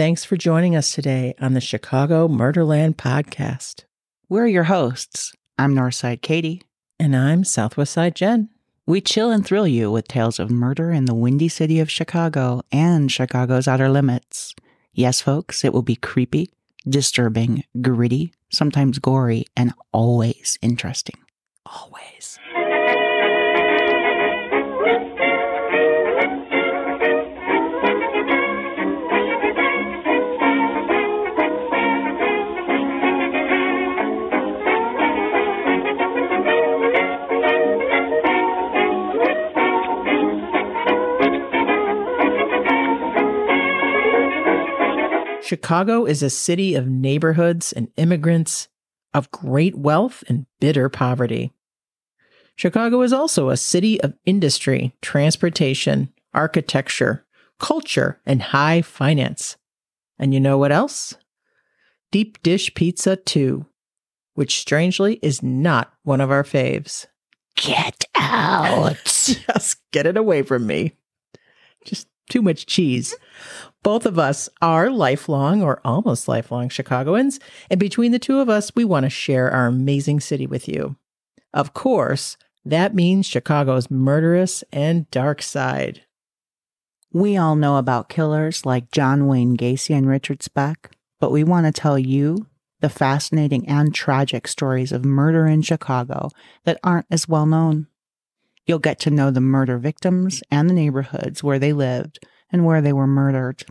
[0.00, 3.84] thanks for joining us today on the Chicago Murderland podcast.
[4.30, 5.34] We're your hosts.
[5.58, 6.62] I'm Northside Katie.
[6.98, 8.48] And I'm Southwest Side Jen.
[8.86, 12.62] We chill and thrill you with tales of murder in the windy city of Chicago
[12.72, 14.54] and Chicago's outer limits.
[14.94, 16.48] Yes, folks, it will be creepy,
[16.88, 21.16] disturbing, gritty, sometimes gory, and always interesting.
[21.66, 22.38] Always.
[45.50, 48.68] Chicago is a city of neighborhoods and immigrants,
[49.12, 51.52] of great wealth and bitter poverty.
[52.54, 57.26] Chicago is also a city of industry, transportation, architecture,
[57.58, 59.56] culture, and high finance.
[60.20, 61.14] And you know what else?
[62.12, 63.66] Deep dish pizza, too,
[64.34, 67.08] which strangely is not one of our faves.
[67.56, 69.02] Get out.
[69.04, 70.92] Just get it away from me.
[71.84, 73.16] Just too much cheese.
[73.82, 78.72] Both of us are lifelong or almost lifelong Chicagoans, and between the two of us,
[78.74, 80.96] we want to share our amazing city with you.
[81.52, 86.02] Of course, that means Chicago's murderous and dark side.
[87.12, 91.66] We all know about killers like John Wayne Gacy and Richard Speck, but we want
[91.66, 92.46] to tell you
[92.80, 96.30] the fascinating and tragic stories of murder in Chicago
[96.64, 97.88] that aren't as well known.
[98.66, 102.20] You'll get to know the murder victims and the neighborhoods where they lived
[102.52, 103.64] and where they were murdered.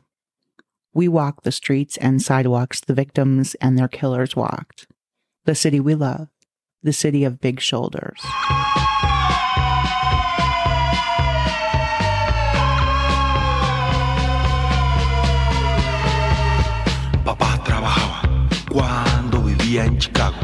[0.93, 4.87] We walk the streets and sidewalks the victims and their killers walked.
[5.45, 6.29] The city we love,
[6.81, 8.19] the city of big shoulders.
[17.23, 20.37] Papá trabajaba cuando vivía en Chicago.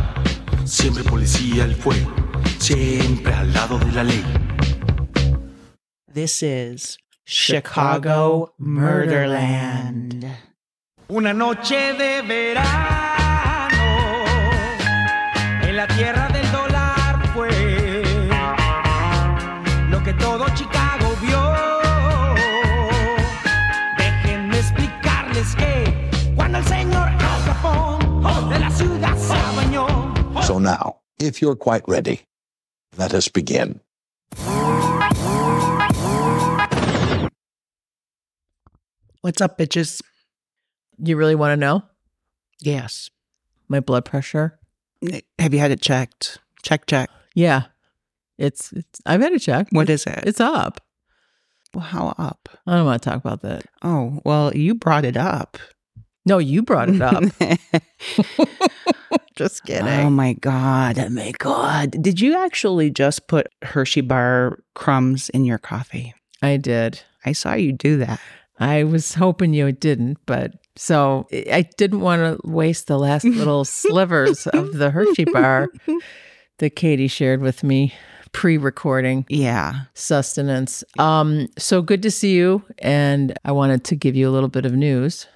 [0.66, 2.12] Siempre policía el fuego,
[2.60, 4.24] siempre al lado de la ley.
[6.14, 10.26] This is Chicago Murderland.
[11.08, 13.84] Una noche de verano
[15.64, 17.50] en la tierra del dólar fue
[19.90, 21.42] lo que todo Chicago vio.
[23.98, 29.88] Déjenme explicarles que cuando el señor Al Capone de la ciudad se bañó.
[30.44, 32.22] So now, if you're quite ready,
[32.96, 33.82] let us begin.
[39.26, 40.04] What's up, bitches?
[41.00, 41.82] You really want to know
[42.62, 43.10] Yes.
[43.68, 44.60] my blood pressure?
[45.40, 46.38] Have you had it checked?
[46.62, 47.10] Check, check.
[47.34, 47.64] Yeah.
[48.38, 49.70] It's, it's I've had a check.
[49.72, 50.26] What is it?
[50.28, 50.80] It's up.
[51.74, 52.50] Well, how up?
[52.68, 53.66] I don't want to talk about that.
[53.82, 55.58] Oh, well, you brought it up.
[56.28, 57.24] No, you brought it up.
[59.36, 59.88] Just oh kidding.
[59.88, 61.00] Oh my God.
[61.00, 62.00] Oh my God.
[62.00, 66.14] Did you actually just put Hershey bar crumbs in your coffee?
[66.44, 67.02] I did.
[67.26, 68.20] I saw you do that.
[68.60, 73.66] I was hoping you didn't, but so I- didn't want to waste the last little
[73.66, 75.68] slivers of the Hershey bar
[76.60, 77.94] that Katie shared with me
[78.32, 79.84] pre-recording Yeah.
[79.94, 80.84] sustenance.
[81.00, 84.66] Um so good to see you and I wanted to give you a little bit
[84.66, 85.28] of news.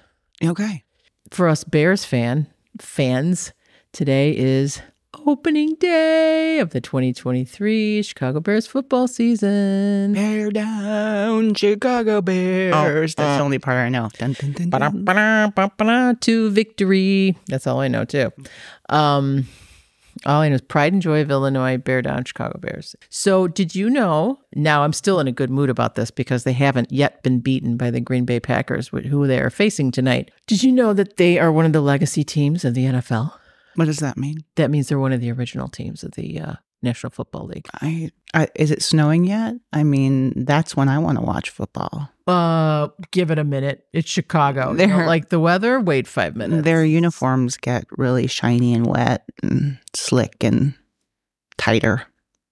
[0.44, 0.84] Okay.
[1.30, 2.46] For us Bears fan
[2.80, 3.52] fans,
[3.92, 4.80] today is
[5.14, 10.12] opening day of the 2023 Chicago Bears football season.
[10.14, 13.14] Bear down, Chicago Bears.
[13.14, 14.08] That's the only part I know.
[14.18, 15.04] Dun, dun, dun, dun.
[15.04, 17.36] Ba-da-ba-da-ba-ba-da, to victory.
[17.48, 18.32] That's all I know too.
[18.88, 19.46] Um,
[20.26, 22.94] all I know is pride and joy of Illinois, bear down Chicago Bears.
[23.08, 24.38] So, did you know?
[24.54, 27.76] Now, I'm still in a good mood about this because they haven't yet been beaten
[27.76, 30.30] by the Green Bay Packers, who they are facing tonight.
[30.46, 33.32] Did you know that they are one of the legacy teams of the NFL?
[33.80, 34.44] What does that mean?
[34.56, 37.66] That means they're one of the original teams of the uh, National Football League.
[37.80, 39.54] I, I is it snowing yet?
[39.72, 42.10] I mean, that's when I want to watch football.
[42.26, 43.86] Uh, give it a minute.
[43.94, 44.72] It's Chicago.
[44.72, 45.80] You don't They're- like the weather?
[45.80, 46.62] Wait five minutes.
[46.62, 50.74] Their uniforms get really shiny and wet and slick and
[51.56, 52.02] tighter.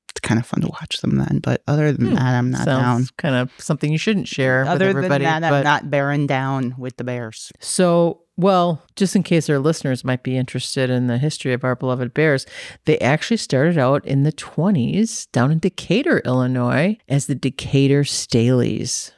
[0.08, 1.40] It's kind of fun to watch them then.
[1.42, 2.14] But other than Hmm.
[2.14, 3.04] that, I'm not down.
[3.18, 5.24] Kind of something you shouldn't share with Other everybody.
[5.26, 7.52] than that, but- I'm not bearing down with the Bears.
[7.60, 11.74] So, well, just in case our listeners might be interested in the history of our
[11.74, 12.46] beloved Bears,
[12.84, 19.10] they actually started out in the 20s down in Decatur, Illinois, as the Decatur Staleys.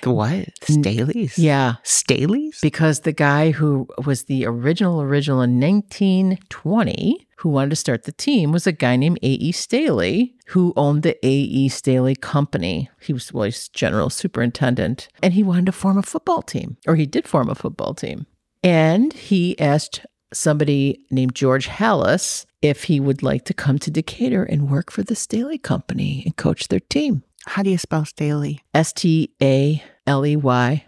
[0.00, 0.48] The what?
[0.62, 1.38] Staley's?
[1.38, 1.76] Yeah.
[1.82, 2.60] Staley's?
[2.60, 8.12] Because the guy who was the original original in 1920 who wanted to start the
[8.12, 9.52] team was a guy named A.E.
[9.52, 11.68] Staley who owned the A.E.
[11.68, 12.90] Staley Company.
[13.00, 16.96] He was well, he's general superintendent and he wanted to form a football team or
[16.96, 18.26] he did form a football team.
[18.62, 24.44] And he asked somebody named George Halas if he would like to come to Decatur
[24.44, 27.24] and work for the Staley Company and coach their team.
[27.46, 28.60] How do you spell Staley?
[28.72, 30.84] S T A L E Y.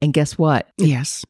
[0.00, 0.68] And guess what?
[0.76, 1.24] Yes.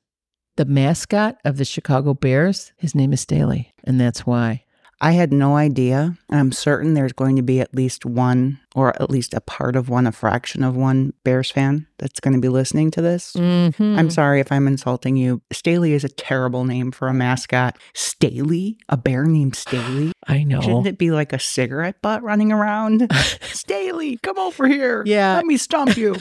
[0.57, 3.73] The mascot of the Chicago Bears, his name is Staley.
[3.85, 4.65] And that's why.
[5.01, 6.17] I had no idea.
[6.31, 9.91] I'm certain there's going to be at least one, or at least a part of
[9.91, 13.35] one, a fraction of one Bears fan that's going to be listening to this.
[13.35, 13.99] Mm-hmm.
[13.99, 15.43] I'm sorry if I'm insulting you.
[15.53, 17.77] Staley is a terrible name for a mascot.
[17.95, 18.79] Staley?
[18.89, 20.13] A bear named Staley?
[20.27, 20.63] I know.
[20.63, 23.11] Shouldn't it be like a cigarette butt running around?
[23.43, 25.03] Staley, come over here.
[25.05, 25.35] Yeah.
[25.35, 26.17] Let me stomp you.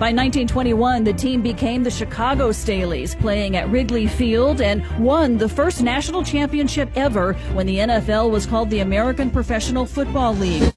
[0.00, 5.46] By 1921, the team became the Chicago Staleys, playing at Wrigley Field and won the
[5.46, 10.72] first national championship ever when the NFL was called the American Professional Football League.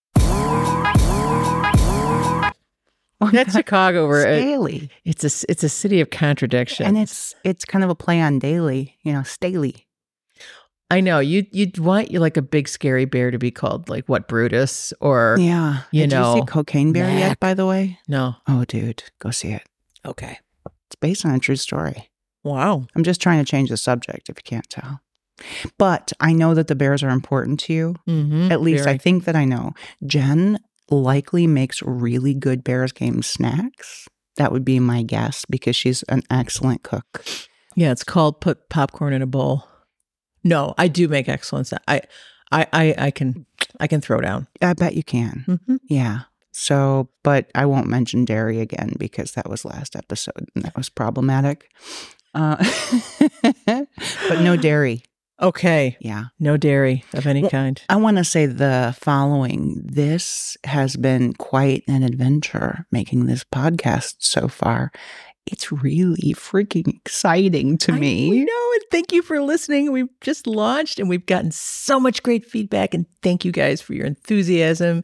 [3.31, 4.09] That's Chicago.
[4.09, 4.89] Where it- Staley.
[5.05, 6.85] it's a it's a city of contradiction.
[6.85, 9.87] And it's it's kind of a play on daily, you know, Staley.
[10.93, 14.07] I know you you'd want you like a big scary bear to be called like
[14.07, 15.81] what Brutus or Yeah.
[15.91, 17.19] you Did you know, see Cocaine Bear Mac.
[17.19, 17.99] yet, by the way?
[18.07, 18.35] no.
[18.47, 19.63] Oh, dude, go see it.
[20.05, 20.37] Okay.
[20.87, 22.09] It's based on a true story.
[22.43, 22.85] Wow.
[22.95, 24.99] I'm just trying to change the subject if you can't tell.
[25.79, 27.95] But I know that the bears are important to you.
[28.07, 28.51] Mm-hmm.
[28.51, 29.73] At least I think that I know.
[30.05, 30.59] Jen
[30.89, 34.07] likely makes really good Bears game snacks.
[34.37, 37.23] That would be my guess because she's an excellent cook.
[37.75, 39.67] Yeah, it's called put popcorn in a bowl.
[40.43, 41.67] No, I do make excellent.
[41.67, 42.01] sa- I,
[42.51, 43.45] I, I, I can,
[43.79, 44.47] I can throw down.
[44.61, 45.43] I bet you can.
[45.47, 45.75] Mm-hmm.
[45.89, 46.21] Yeah.
[46.51, 50.89] So, but I won't mention dairy again because that was last episode and that was
[50.89, 51.71] problematic.
[52.35, 52.57] Uh,
[53.65, 55.03] but no dairy.
[55.41, 56.25] Okay, Yeah.
[56.39, 57.81] no dairy of any Well, kind.
[57.89, 59.81] I want to say the following.
[59.83, 64.91] This has been quite an adventure making this podcast so far.
[65.45, 68.43] It's really freaking exciting to I me.
[68.43, 69.91] know, and thank you for listening.
[69.91, 72.93] We've just launched and we've gotten so much great feedback.
[72.93, 75.03] And thank you guys for your enthusiasm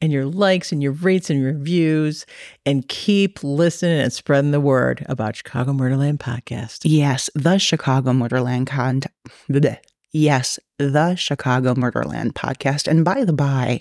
[0.00, 2.24] and your likes and your rates and reviews.
[2.64, 6.80] And keep listening and spreading the word about Chicago Murderland Podcast.
[6.84, 9.00] Yes, the Chicago Murderland con.
[9.50, 9.78] bleh.
[10.12, 12.88] Yes, the Chicago Murderland podcast.
[12.88, 13.80] And by the by,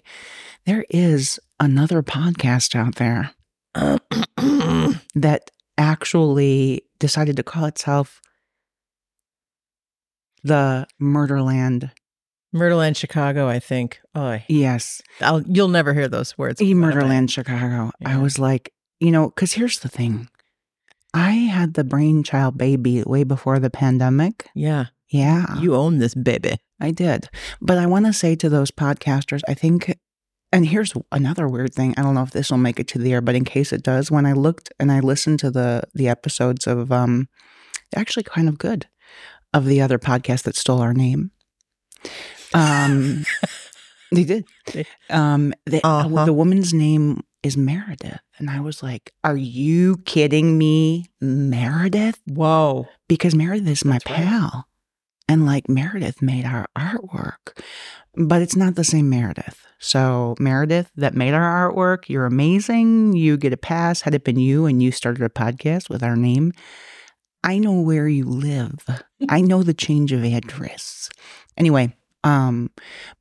[0.65, 3.31] there is another podcast out there
[5.15, 8.21] that actually decided to call itself
[10.43, 11.91] the Murderland.
[12.53, 13.99] Murderland Chicago, I think.
[14.15, 16.61] Oh, Yes, I'll, you'll never hear those words.
[16.61, 16.95] E in front of.
[17.03, 17.91] Murderland Chicago.
[18.05, 20.27] I was like, you know, because here's the thing.
[21.13, 24.47] I had the brainchild baby way before the pandemic.
[24.55, 25.59] Yeah, Yeah.
[25.59, 26.57] you own this baby.
[26.79, 27.29] I did.
[27.61, 29.97] But I want to say to those podcasters, I think,
[30.51, 31.93] and here's another weird thing.
[31.97, 33.83] I don't know if this will make it to the air, but in case it
[33.83, 37.27] does, when I looked and I listened to the the episodes of um
[37.95, 38.87] actually kind of good
[39.53, 41.31] of the other podcast that stole our name.
[42.53, 43.25] Um
[44.11, 44.45] they did.
[45.09, 46.25] Um they, Uh-huh.
[46.25, 48.19] the woman's name is Meredith.
[48.37, 51.05] And I was like, Are you kidding me?
[51.21, 52.19] Meredith?
[52.25, 52.87] Whoa.
[53.07, 54.15] because Meredith is my That's right.
[54.27, 54.65] pal.
[55.27, 57.61] And like Meredith made our artwork,
[58.15, 59.63] but it's not the same Meredith.
[59.79, 63.13] So, Meredith, that made our artwork, you're amazing.
[63.13, 64.01] You get a pass.
[64.01, 66.51] Had it been you and you started a podcast with our name,
[67.43, 68.85] I know where you live.
[69.29, 71.09] I know the change of address.
[71.57, 72.71] Anyway, um,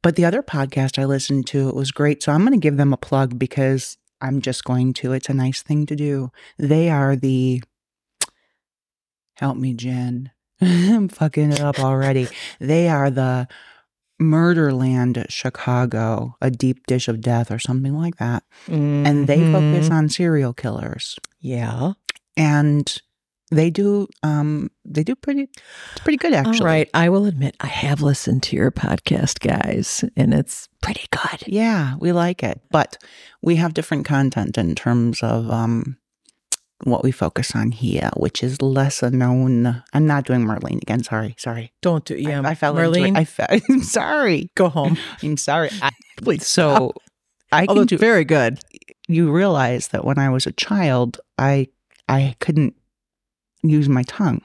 [0.02, 2.22] but the other podcast I listened to, it was great.
[2.22, 5.12] So I'm going to give them a plug because I'm just going to.
[5.12, 6.30] It's a nice thing to do.
[6.58, 7.62] They are the
[9.38, 10.32] Help me, Jen.
[10.60, 12.26] I'm fucking it up already.
[12.58, 13.46] They are the
[14.18, 18.42] Murderland Chicago, a deep dish of death or something like that.
[18.66, 19.92] And they focus Mhm.
[19.92, 21.16] on serial killers.
[21.40, 21.92] Yeah.
[22.36, 23.00] And
[23.50, 25.42] they do um they do pretty
[25.92, 26.60] it's pretty good actually.
[26.60, 26.90] All right.
[26.92, 31.44] I will admit I have listened to your podcast, guys, and it's pretty good.
[31.46, 32.60] Yeah, we like it.
[32.70, 33.02] But
[33.40, 35.96] we have different content in terms of um
[36.84, 39.82] what we focus on here, which is lesser known.
[39.92, 41.02] I'm not doing Marlene again.
[41.02, 41.72] Sorry, sorry.
[41.82, 42.40] Don't do yeah.
[42.42, 43.16] I, I fell Marlene.
[43.16, 43.48] I fell.
[43.68, 44.50] I'm sorry.
[44.54, 44.96] go home.
[45.22, 45.70] I'm sorry.
[45.82, 46.46] I, Please.
[46.46, 46.92] so
[47.52, 47.98] I Although can do.
[47.98, 48.60] very good.
[49.08, 51.68] You realize that when I was a child, I
[52.08, 52.74] I couldn't
[53.62, 54.42] use my tongue.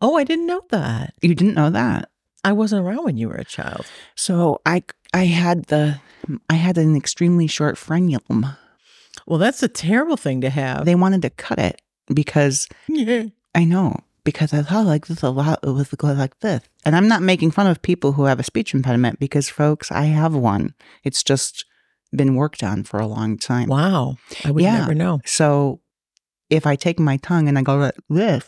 [0.00, 1.14] Oh, I didn't know that.
[1.22, 2.08] You didn't know that.
[2.44, 3.86] I wasn't around when you were a child.
[4.16, 4.82] So I
[5.14, 6.00] I had the
[6.50, 8.56] I had an extremely short frenulum.
[9.26, 10.84] Well, that's a terrible thing to have.
[10.84, 11.80] They wanted to cut it
[12.12, 12.68] because
[13.54, 16.62] I know because I thought like this a lot it was go like this.
[16.84, 20.04] And I'm not making fun of people who have a speech impediment because folks, I
[20.04, 20.74] have one.
[21.04, 21.64] It's just
[22.14, 23.68] been worked on for a long time.
[23.68, 24.16] wow.
[24.44, 24.78] I would Yeah.
[24.80, 25.20] never know.
[25.24, 25.80] So
[26.50, 28.44] if I take my tongue and I go like this,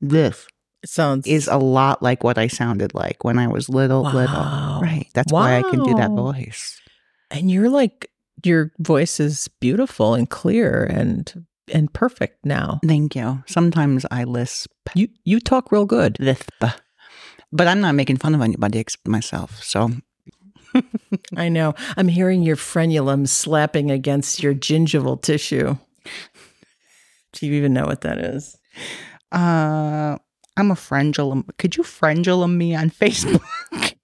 [0.00, 0.46] this
[0.82, 4.12] It sounds is a lot like what I sounded like when I was little, Wow.
[4.12, 4.80] little.
[4.82, 5.08] Right.
[5.14, 6.80] That's why I can do that voice.
[7.30, 8.10] and you're like
[8.46, 12.78] your voice is beautiful and clear and and perfect now.
[12.86, 13.42] Thank you.
[13.46, 16.18] Sometimes I lisp, You you talk real good.
[16.20, 16.50] lisp,
[17.52, 19.62] but I'm not making fun of anybody except myself.
[19.62, 19.90] So
[21.36, 21.74] I know.
[21.96, 25.76] I'm hearing your frenulum slapping against your gingival tissue.
[27.32, 28.56] Do you even know what that is?
[29.32, 30.16] Uh,
[30.56, 31.44] I'm a frenulum.
[31.58, 33.42] Could you frenulum me on Facebook?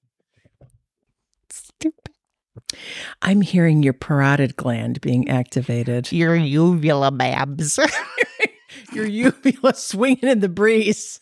[3.23, 6.13] I'm hearing your parotid gland being activated.
[6.13, 7.79] Your uvula babs.
[8.93, 11.21] Your uvula swinging in the breeze.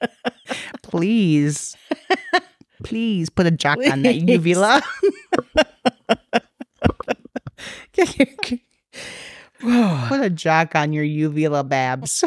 [0.82, 1.76] Please.
[2.82, 4.82] Please put a jock on that uvula.
[9.62, 10.06] Whoa.
[10.08, 12.24] put a jock on your uvula babs.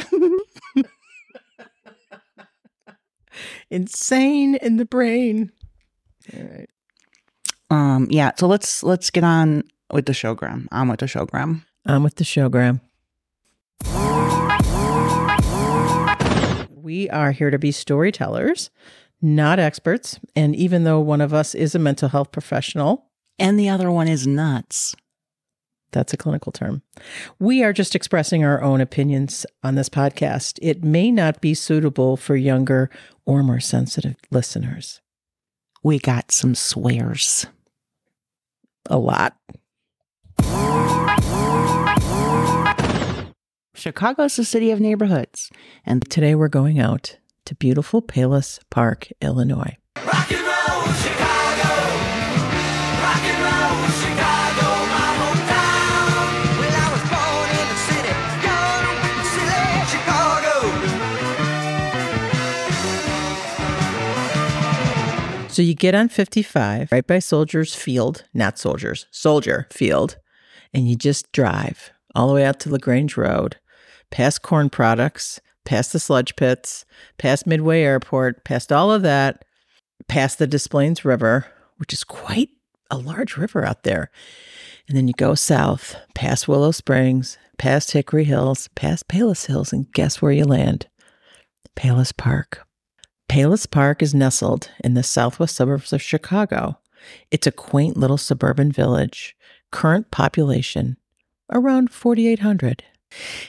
[3.71, 5.51] Insane in the brain.
[6.35, 6.69] All right.
[8.03, 8.31] Um, yeah.
[8.38, 10.67] So let's let's get on with the show, showgram.
[10.72, 11.62] On with the showgram.
[11.86, 12.81] I'm with the showgram.
[16.69, 18.69] We are here to be storytellers,
[19.22, 20.19] not experts.
[20.36, 24.07] And even though one of us is a mental health professional, And the other one
[24.07, 24.95] is nuts.
[25.91, 26.81] that's a clinical term,
[27.39, 30.57] we are just expressing our own opinions on this podcast.
[30.62, 32.89] It may not be suitable for younger
[33.25, 35.01] or more sensitive listeners.
[35.83, 37.45] We got some swears.
[38.89, 39.35] A lot.
[43.75, 45.49] Chicago's a city of neighborhoods,
[45.85, 49.77] and Today we're going out to beautiful Palos Park, Illinois.
[50.05, 51.22] Rock and roll Chicago.
[65.53, 70.17] So you get on 55 right by Soldiers Field, not Soldiers, Soldier Field,
[70.74, 73.57] and you just drive all the way out to LaGrange Road,
[74.10, 76.86] past corn products, past the sludge pits,
[77.19, 79.45] past Midway Airport, past all of that,
[80.07, 81.45] past the Des Plaines River,
[81.77, 82.50] which is quite
[82.89, 84.10] a large river out there.
[84.88, 89.86] And then you go south, past Willow Springs, past Hickory Hills, past Palos Hills, and
[89.93, 90.88] guess where you land?
[91.75, 92.65] Palos Park.
[93.27, 96.77] Palos Park is nestled in the southwest suburbs of Chicago.
[97.31, 99.35] It's a quaint little suburban village,
[99.71, 100.97] current population
[101.51, 102.83] around 4,800.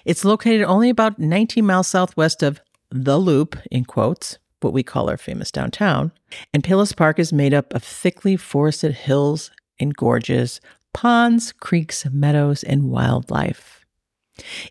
[0.04, 5.10] It's located only about 19 miles southwest of the Loop, in quotes, what we call
[5.10, 6.12] our famous downtown.
[6.52, 10.60] And Palos Park is made up of thickly forested hills and gorges,
[10.92, 13.83] ponds, creeks, meadows, and wildlife.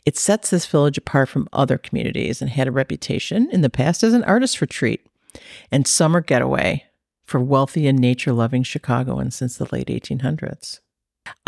[0.06, 4.04] It sets this village apart from other communities and had a reputation in the past
[4.04, 5.06] as an artist retreat
[5.72, 6.86] and summer getaway
[7.26, 10.80] for wealthy and nature loving Chicagoans since the late 1800s.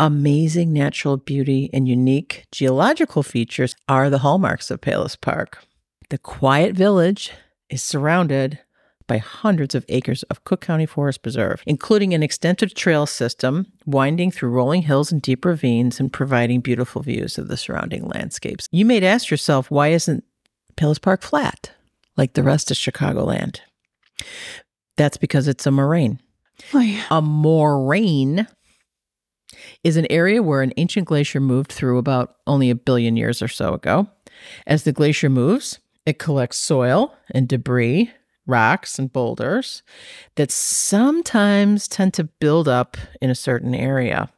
[0.00, 5.64] Amazing natural beauty and unique geological features are the hallmarks of Palos Park.
[6.08, 7.32] The quiet village
[7.68, 8.60] is surrounded
[9.06, 14.30] by hundreds of acres of Cook County Forest Preserve, including an extensive trail system winding
[14.30, 18.68] through rolling hills and deep ravines and providing beautiful views of the surrounding landscapes.
[18.70, 20.24] You may ask yourself, why isn't
[20.76, 21.70] Palos Park flat
[22.16, 23.60] like the rest of Chicagoland?
[24.96, 26.20] That's because it's a moraine.
[26.72, 27.04] Oh, yeah.
[27.10, 28.46] A moraine
[29.84, 33.48] is an area where an ancient glacier moved through about only a billion years or
[33.48, 34.08] so ago.
[34.66, 38.10] As the glacier moves, it collects soil and debris,
[38.46, 39.82] rocks and boulders
[40.36, 44.28] that sometimes tend to build up in a certain area.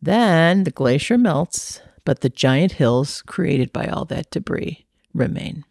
[0.00, 5.64] Then the glacier melts, but the giant hills created by all that debris remain.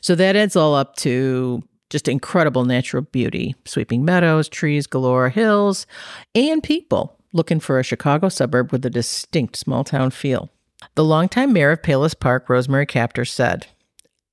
[0.00, 5.86] So that adds all up to just incredible natural beauty sweeping meadows, trees galore, hills,
[6.34, 10.50] and people looking for a Chicago suburb with a distinct small town feel.
[10.94, 13.66] The longtime mayor of Palos Park, Rosemary Capter, said,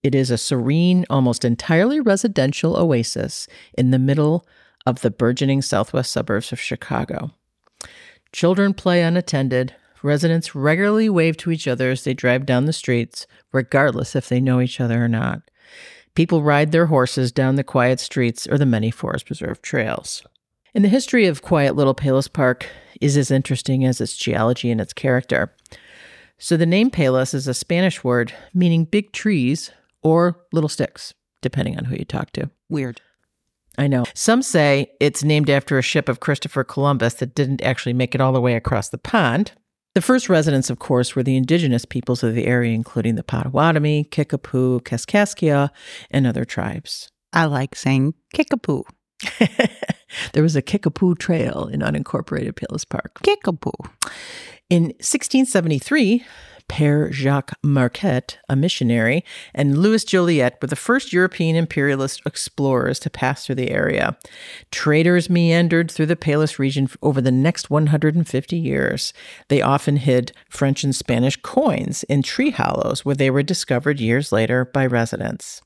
[0.01, 4.47] It is a serene, almost entirely residential oasis in the middle
[4.85, 7.31] of the burgeoning southwest suburbs of Chicago.
[8.31, 9.75] Children play unattended.
[10.01, 14.39] Residents regularly wave to each other as they drive down the streets, regardless if they
[14.39, 15.41] know each other or not.
[16.15, 20.23] People ride their horses down the quiet streets or the many forest preserve trails.
[20.73, 22.67] And the history of quiet little Palos Park
[23.01, 25.53] is as interesting as its geology and its character.
[26.37, 31.77] So the name Palos is a Spanish word meaning big trees or little sticks, depending
[31.77, 32.49] on who you talk to.
[32.69, 33.01] Weird.
[33.77, 34.03] I know.
[34.13, 38.21] Some say it's named after a ship of Christopher Columbus that didn't actually make it
[38.21, 39.53] all the way across the pond.
[39.95, 44.05] The first residents, of course, were the indigenous peoples of the area, including the Potawatomi,
[44.05, 45.69] Kickapoo, Kaskaskia,
[46.11, 47.09] and other tribes.
[47.33, 48.83] I like saying kickapoo.
[50.33, 53.19] there was a Kickapoo Trail in unincorporated Palos Park.
[53.23, 53.71] Kickapoo.
[54.69, 56.23] In 1673,
[56.69, 63.09] Père Jacques Marquette, a missionary, and Louis Joliet were the first European imperialist explorers to
[63.09, 64.17] pass through the area.
[64.71, 69.11] Traders meandered through the Palos region over the next 150 years.
[69.49, 74.31] They often hid French and Spanish coins in tree hollows where they were discovered years
[74.31, 75.61] later by residents.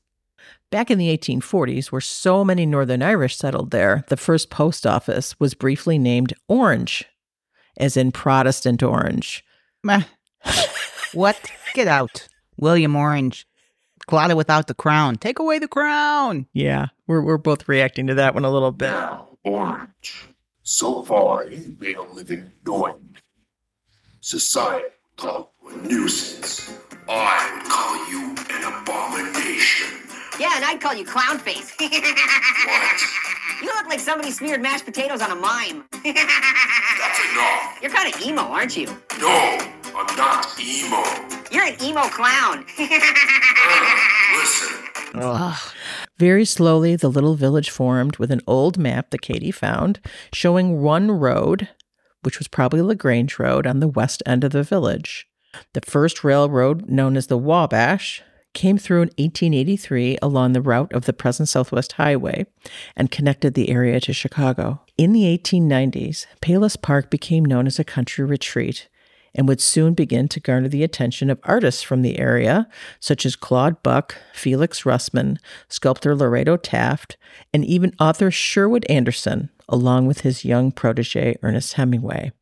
[0.70, 5.38] Back in the 1840s, where so many Northern Irish settled there, the first post office
[5.38, 7.04] was briefly named Orange,
[7.76, 9.44] as in Protestant Orange.
[11.14, 11.20] Meh.
[11.20, 11.40] what?
[11.74, 12.28] Get out.
[12.56, 13.46] William Orange.
[14.06, 15.16] Claudia without the crown.
[15.16, 16.46] Take away the crown.
[16.52, 18.90] Yeah, we're, we're both reacting to that one a little bit.
[18.90, 20.28] Now, Orange.
[20.62, 23.16] So far, you've been a living doing.
[24.20, 26.70] Society would call you a nuisance.
[27.08, 29.88] I would call you an abomination.
[30.38, 31.72] Yeah, and I'd call you clown face.
[32.64, 33.00] What?
[33.62, 35.84] you look like somebody smeared mashed potatoes on a mime.
[35.92, 37.78] That's enough.
[37.82, 38.86] You're kind of emo, aren't you?
[39.20, 39.58] No,
[39.96, 41.02] I'm not emo.
[41.50, 42.66] You're an emo clown.
[45.16, 45.78] Oh, listen,
[46.18, 50.00] Very slowly, the little village formed with an old map that Katie found
[50.32, 51.68] showing one road,
[52.22, 55.28] which was probably LaGrange Road, on the west end of the village.
[55.72, 58.22] The first railroad, known as the Wabash,
[58.54, 62.46] came through in 1883 along the route of the present Southwest Highway
[62.96, 64.82] and connected the area to Chicago.
[64.98, 68.88] In the 1890s, Palos Park became known as a country retreat
[69.34, 72.68] and would soon begin to garner the attention of artists from the area,
[73.00, 75.38] such as Claude Buck, Felix Russmann,
[75.68, 77.16] sculptor Lorado Taft,
[77.52, 82.32] and even author Sherwood Anderson, along with his young protege Ernest Hemingway,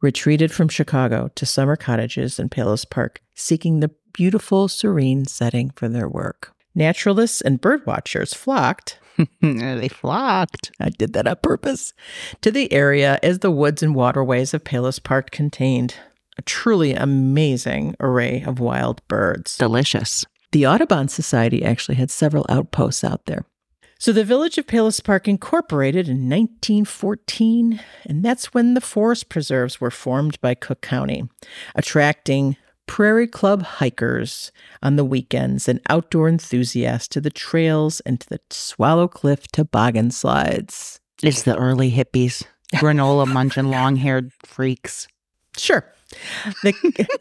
[0.00, 5.88] retreated from Chicago to summer cottages in Palos Park, seeking the beautiful, serene setting for
[5.88, 6.52] their work.
[6.74, 8.98] Naturalists and birdwatchers flocked
[9.40, 10.72] they flocked.
[10.80, 11.94] I did that on purpose.
[12.42, 15.94] To the area as the woods and waterways of Palos Park contained
[16.38, 19.56] a truly amazing array of wild birds.
[19.56, 20.24] Delicious.
[20.52, 23.44] The Audubon Society actually had several outposts out there.
[23.98, 29.80] So the village of Palos Park incorporated in 1914, and that's when the forest preserves
[29.80, 31.28] were formed by Cook County,
[31.74, 38.28] attracting Prairie Club hikers on the weekends and outdoor enthusiasts to the trails and to
[38.28, 41.00] the Swallow Cliff toboggan slides.
[41.22, 42.44] It's the early hippies.
[42.74, 45.08] Granola munching long haired freaks.
[45.56, 45.84] Sure.
[46.62, 46.72] The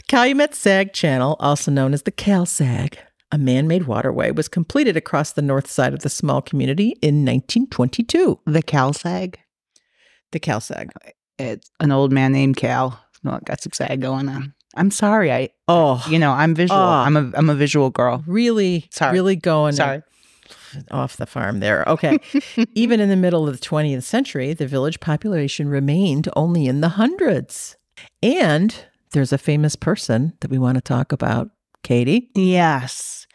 [0.07, 2.97] Calumet Sag Channel, also known as the Cal Sag,
[3.31, 7.25] a man made waterway, was completed across the north side of the small community in
[7.25, 8.39] 1922.
[8.45, 9.39] The Cal Sag?
[10.31, 10.91] The Cal Sag.
[11.39, 12.99] It's an old man named Cal.
[13.23, 14.53] No, got some sag going on.
[14.75, 15.31] I'm sorry.
[15.31, 16.79] I, Oh, you know, I'm visual.
[16.79, 16.83] Oh.
[16.83, 18.23] I'm a, I'm a visual girl.
[18.27, 19.13] really, Sorry.
[19.13, 20.03] really going Sorry.
[20.91, 21.83] off the farm there.
[21.87, 22.19] Okay.
[22.75, 26.89] Even in the middle of the 20th century, the village population remained only in the
[26.89, 27.77] hundreds.
[28.21, 28.75] And
[29.11, 31.49] there's a famous person that we want to talk about,
[31.83, 32.29] Katie.
[32.35, 33.27] Yes.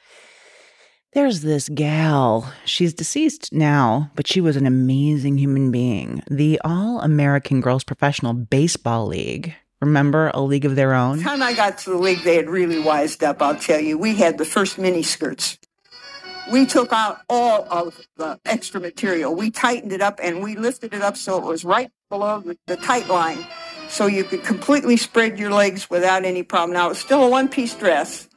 [1.13, 2.53] There's this gal.
[2.65, 6.23] She's deceased now, but she was an amazing human being.
[6.31, 9.55] The All American Girls Professional Baseball League.
[9.81, 11.21] Remember a league of their own?
[11.21, 13.99] time I got to the league, they had really wised up, I'll tell you.
[13.99, 15.59] We had the first mini skirts.
[16.53, 19.35] We took out all of the extra material.
[19.35, 22.59] We tightened it up and we lifted it up so it was right below the,
[22.67, 23.47] the tight line
[23.91, 26.73] so you could completely spread your legs without any problem.
[26.73, 28.29] Now, it's still a one-piece dress.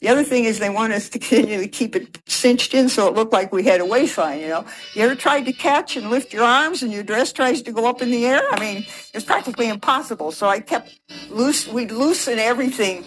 [0.00, 3.08] The other thing is they want us to continue to keep it cinched in so
[3.08, 4.64] it looked like we had a waistline, you know.
[4.94, 7.88] You ever tried to catch and lift your arms and your dress tries to go
[7.88, 8.42] up in the air?
[8.50, 10.32] I mean, it's practically impossible.
[10.32, 10.98] So I kept
[11.30, 13.04] loose, we'd loosen everything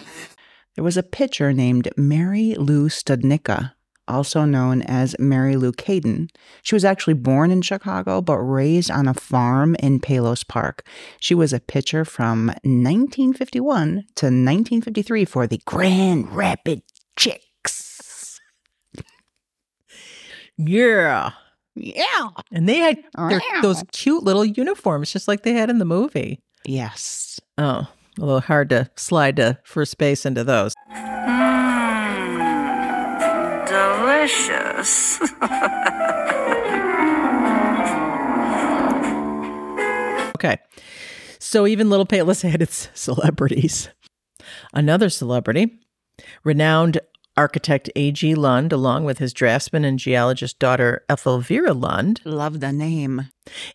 [0.76, 3.72] There was a pitcher named Mary Lou Studnicka,
[4.10, 6.28] also known as Mary Lou Caden.
[6.62, 10.86] She was actually born in Chicago but raised on a farm in Palos Park.
[11.20, 16.82] She was a pitcher from 1951 to 1953 for the Grand Rapid
[17.16, 18.40] Chicks.
[20.58, 21.30] Yeah.
[21.74, 22.28] Yeah.
[22.52, 23.60] And they had oh, their, Wow.
[23.62, 26.42] those cute little uniforms, just like they had in the movie.
[26.66, 27.40] Yes.
[27.56, 27.86] Oh,
[28.18, 30.74] a little hard to slide to first base into those.
[40.40, 40.56] Okay.
[41.38, 43.90] So even Little Palos had its celebrities.
[44.72, 45.80] Another celebrity,
[46.44, 46.98] renowned
[47.36, 48.34] architect A.G.
[48.34, 53.28] Lund, along with his draftsman and geologist daughter Ethelvira Lund, Love the name.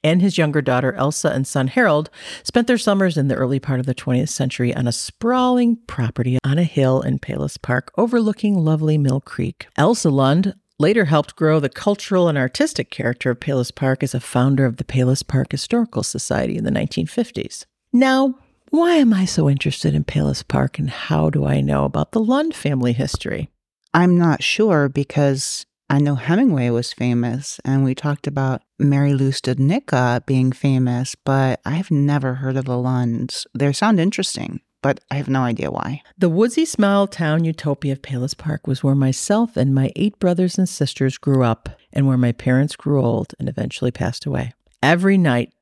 [0.04, 2.10] and his younger daughter Elsa and son Harold,
[2.44, 6.38] spent their summers in the early part of the 20th century on a sprawling property
[6.44, 9.68] on a hill in Palos Park overlooking lovely Mill Creek.
[9.78, 14.20] Elsa Lund later helped grow the cultural and artistic character of Palos Park as a
[14.20, 17.66] founder of the Palos Park Historical Society in the 1950s.
[17.94, 18.36] Now,
[18.76, 22.20] why am I so interested in Palos Park and how do I know about the
[22.20, 23.50] Lund family history?
[23.94, 29.32] I'm not sure because I know Hemingway was famous and we talked about Mary Lou
[29.32, 33.48] Studnicka being famous, but I've never heard of the Lunds.
[33.58, 36.02] They sound interesting, but I have no idea why.
[36.18, 40.58] The woodsy small town utopia of Palos Park was where myself and my eight brothers
[40.58, 44.52] and sisters grew up and where my parents grew old and eventually passed away.
[44.84, 45.54] Every night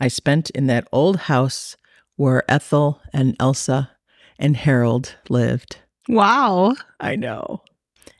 [0.00, 1.76] I spent in that old house
[2.16, 3.90] where Ethel and Elsa
[4.38, 5.78] and Harold lived.
[6.08, 6.74] Wow.
[7.00, 7.62] I know.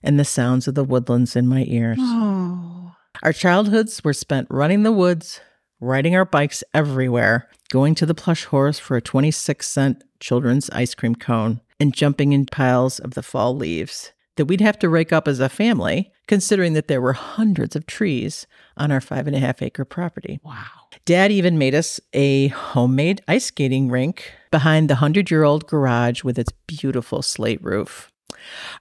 [0.03, 1.99] And the sounds of the woodlands in my ears.
[2.01, 2.95] Oh.
[3.23, 5.41] Our childhoods were spent running the woods,
[5.81, 10.95] riding our bikes everywhere, going to the plush horse for a 26 cent children's ice
[10.95, 15.13] cream cone, and jumping in piles of the fall leaves that we'd have to rake
[15.13, 18.47] up as a family, considering that there were hundreds of trees
[18.77, 20.41] on our five and a half acre property.
[20.43, 20.65] Wow.
[21.05, 26.23] Dad even made us a homemade ice skating rink behind the hundred year old garage
[26.23, 28.11] with its beautiful slate roof.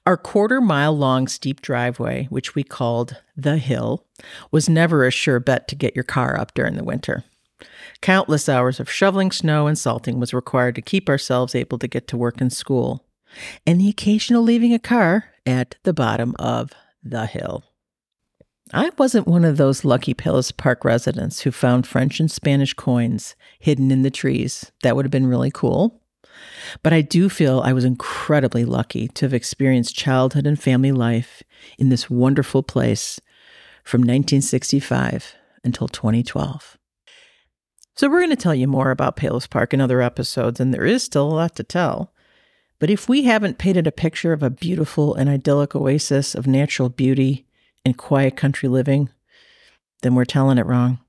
[0.05, 4.05] Our quarter mile long steep driveway, which we called the hill,
[4.51, 7.23] was never a sure bet to get your car up during the winter.
[8.01, 12.07] Countless hours of shoveling snow and salting was required to keep ourselves able to get
[12.09, 13.05] to work and school,
[13.65, 16.71] and the occasional leaving a car at the bottom of
[17.03, 17.63] the hill.
[18.73, 23.35] I wasn't one of those lucky Palos Park residents who found French and Spanish coins
[23.59, 24.71] hidden in the trees.
[24.81, 26.01] That would have been really cool.
[26.81, 31.43] But I do feel I was incredibly lucky to have experienced childhood and family life
[31.77, 33.21] in this wonderful place
[33.83, 36.77] from 1965 until 2012.
[37.97, 40.85] So, we're going to tell you more about Palos Park in other episodes, and there
[40.85, 42.13] is still a lot to tell.
[42.79, 46.89] But if we haven't painted a picture of a beautiful and idyllic oasis of natural
[46.89, 47.45] beauty
[47.85, 49.09] and quiet country living,
[50.01, 50.99] then we're telling it wrong.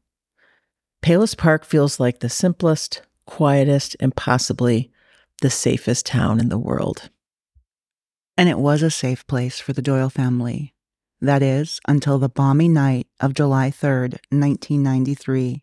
[1.02, 4.90] Palos Park feels like the simplest, quietest, and possibly
[5.42, 7.10] the safest town in the world.
[8.36, 10.74] And it was a safe place for the Doyle family.
[11.20, 15.62] That is, until the balmy night of July 3rd, 1993.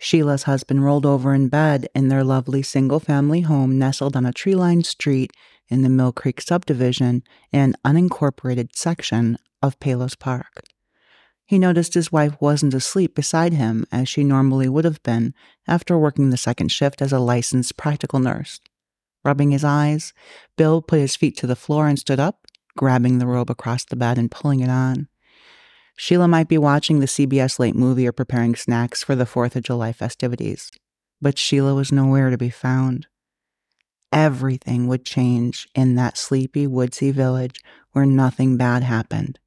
[0.00, 4.32] Sheilah's husband rolled over in bed in their lovely single family home nestled on a
[4.32, 5.32] tree lined street
[5.68, 10.62] in the Mill Creek subdivision, an unincorporated section of Palos Park.
[11.44, 15.34] He noticed his wife wasn't asleep beside him as she normally would have been
[15.66, 18.60] after working the second shift as a licensed practical nurse.
[19.24, 20.12] Rubbing his eyes,
[20.56, 23.96] Bill put his feet to the floor and stood up, grabbing the robe across the
[23.96, 25.08] bed and pulling it on.
[25.98, 29.64] Sheilah might be watching the CBS late movie or preparing snacks for the 4th of
[29.64, 30.70] July festivities,
[31.20, 33.08] but Sheilah was nowhere to be found.
[34.12, 37.60] Everything would change in that sleepy, woodsy village
[37.92, 39.40] where nothing bad happened.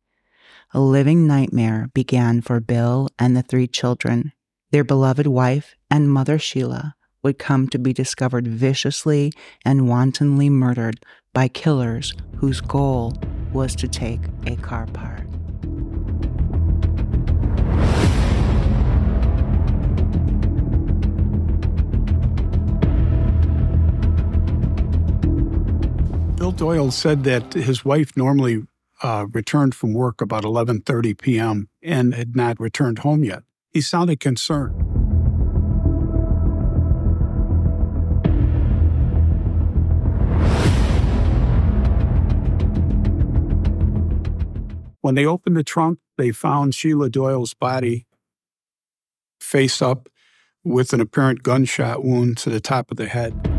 [0.73, 4.33] A living nightmare began for Bill and the three children.
[4.71, 9.31] Their beloved wife and mother Sheilah would come to be discovered viciously
[9.63, 13.13] and wantonly murdered by killers whose goal
[13.53, 15.30] was to take a car part.
[26.41, 28.63] Bill Doyle said that his wife normally
[29.03, 31.69] uh, returned from work about 11:30 p.m.
[31.83, 33.43] and had not returned home yet.
[33.69, 34.73] He sounded concerned.
[45.01, 48.07] When they opened the trunk, they found Sheilah Doyle's body
[49.39, 50.09] face up
[50.63, 53.50] with an apparent gunshot wound to the top of the head.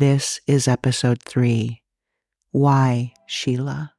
[0.00, 1.82] This is episode three
[2.52, 3.90] Why Sheilah?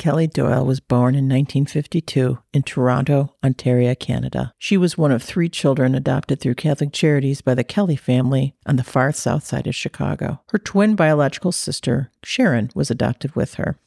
[0.00, 4.54] Kelly Doyle was born in 1952 in Toronto, Ontario, Canada.
[4.56, 8.76] She was one of three children adopted through Catholic Charities by the Kelly family on
[8.76, 10.40] the far south side of Chicago.
[10.52, 13.78] Her twin biological sister, Sharon, was adopted with her.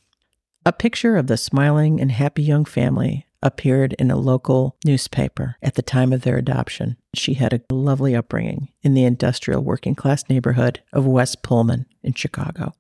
[0.68, 5.74] A picture of the smiling and happy young family appeared in a local newspaper at
[5.74, 6.96] the time of their adoption.
[7.16, 12.14] She had a lovely upbringing in the industrial working class neighborhood of West Pullman in
[12.14, 12.76] Chicago.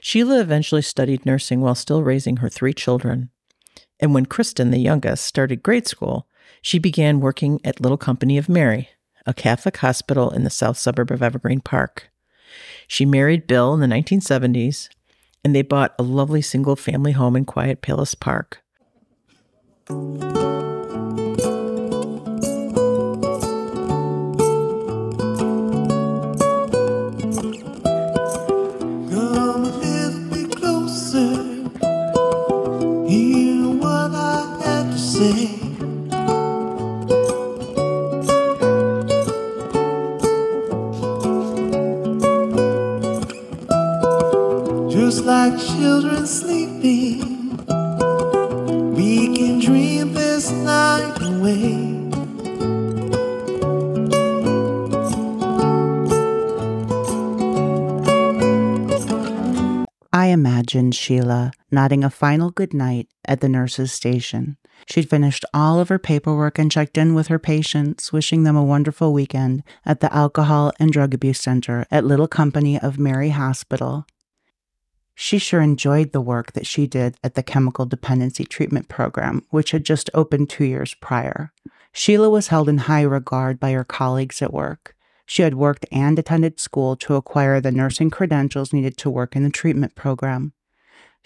[0.00, 3.30] Sheilah eventually studied nursing while still raising her three children.
[4.00, 6.28] And when Kristen, the youngest, started grade school,
[6.60, 8.90] she began working at Little Company of Mary,
[9.26, 12.10] a Catholic hospital in the south suburb of Evergreen Park.
[12.86, 14.88] She married Bill in the 1970s,
[15.44, 18.62] and they bought a lovely single family home in Quiet Palos Park.
[61.06, 64.56] Sheilah nodding a final goodnight at the nurse's station.
[64.88, 68.64] She'd finished all of her paperwork and checked in with her patients, wishing them a
[68.64, 74.04] wonderful weekend at the Alcohol and Drug Abuse Center at Little Company of Mary Hospital.
[75.14, 79.70] She sure enjoyed the work that she did at the Chemical Dependency Treatment Program, which
[79.70, 81.52] had just opened two years prior.
[81.94, 84.96] Sheilah was held in high regard by her colleagues at work.
[85.24, 89.44] She had worked and attended school to acquire the nursing credentials needed to work in
[89.44, 90.52] the treatment program.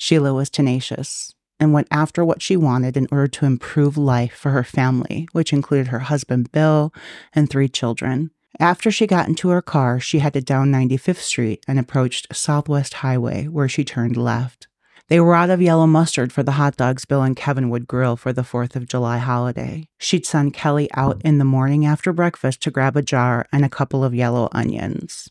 [0.01, 4.51] Sheilah was tenacious and went after what she wanted in order to improve life for
[4.51, 6.93] her family, which included her husband Bill
[7.35, 8.31] and three children.
[8.59, 13.47] After she got into her car, she headed down 95th Street and approached Southwest Highway,
[13.47, 14.69] where she turned left.
[15.09, 18.17] They were out of yellow mustard for the hot dogs Bill and Kevin would grill
[18.17, 19.89] for the 4th of July holiday.
[19.99, 23.69] She'd send Kelly out in the morning after breakfast to grab a jar and a
[23.69, 25.29] couple of yellow onions.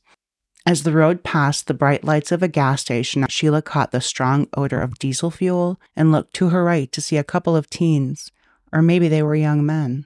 [0.66, 4.48] As the road passed the bright lights of a gas station, Sheilah caught the strong
[4.56, 8.32] odor of diesel fuel and looked to her right to see a couple of teens,
[8.72, 10.06] or maybe they were young men.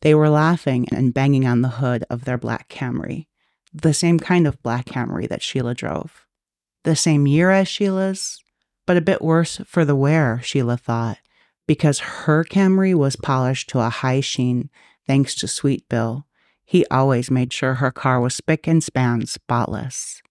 [0.00, 3.26] They were laughing and banging on the hood of their black Camry,
[3.72, 6.26] the same kind of black Camry that Sheilah drove.
[6.84, 8.42] The same year as Sheilah's,
[8.86, 11.18] but a bit worse for the wear, Sheilah thought,
[11.66, 14.70] because her Camry was polished to a high sheen
[15.06, 16.26] thanks to Sweet Bill.
[16.72, 20.22] He always made sure her car was spick and span spotless.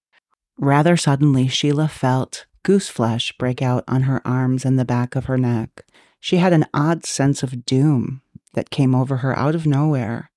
[0.58, 5.26] Rather suddenly, Sheilah felt goose flesh break out on her arms and the back of
[5.26, 5.86] her neck.
[6.20, 8.24] She had an odd sense of doom
[8.54, 10.32] that came over her out of nowhere.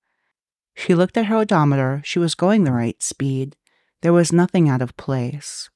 [0.74, 2.02] She looked at her odometer.
[2.04, 3.56] She was going the right speed.
[4.02, 5.70] There was nothing out of place.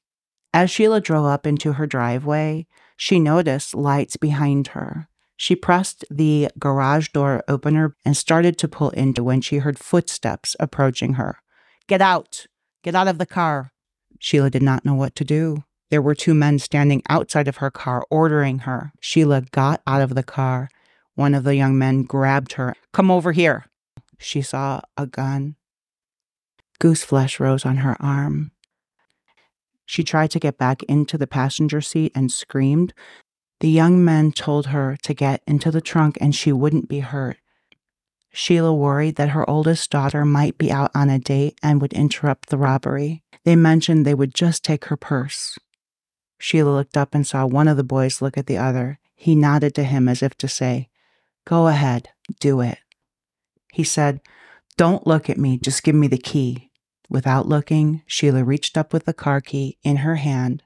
[0.52, 2.66] As Sheilah drove up into her driveway,
[2.98, 5.08] she noticed lights behind her.
[5.40, 10.56] She pressed the garage door opener and started to pull into when she heard footsteps
[10.58, 11.38] approaching her.
[11.86, 12.46] Get out!
[12.82, 13.72] Get out of the car!
[14.20, 15.62] Sheilah did not know what to do.
[15.90, 18.92] There were two men standing outside of her car, ordering her.
[19.00, 20.70] Sheilah got out of the car.
[21.14, 22.74] One of the young men grabbed her.
[22.92, 23.66] Come over here.
[24.18, 25.54] She saw a gun.
[26.80, 28.50] Goose flesh rose on her arm.
[29.86, 32.92] She tried to get back into the passenger seat and screamed.
[33.60, 37.38] The young men told her to get into the trunk and she wouldn't be hurt.
[38.32, 42.50] Sheilah worried that her oldest daughter might be out on a date and would interrupt
[42.50, 43.24] the robbery.
[43.44, 45.58] They mentioned they would just take her purse.
[46.40, 49.00] Sheilah looked up and saw one of the boys look at the other.
[49.16, 50.88] He nodded to him as if to say,
[51.44, 52.78] Go ahead, do it.
[53.72, 54.20] He said,
[54.76, 56.70] Don't look at me, just give me the key.
[57.08, 60.62] Without looking, Sheilah reached up with the car key in her hand.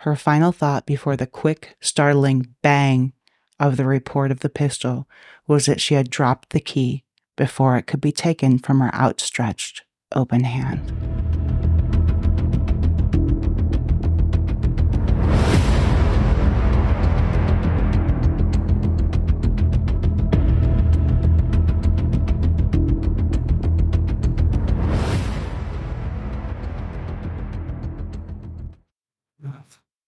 [0.00, 3.12] Her final thought before the quick, startling bang
[3.58, 5.06] of the report of the pistol
[5.46, 7.04] was that she had dropped the key
[7.36, 9.82] before it could be taken from her outstretched,
[10.14, 11.39] open hand.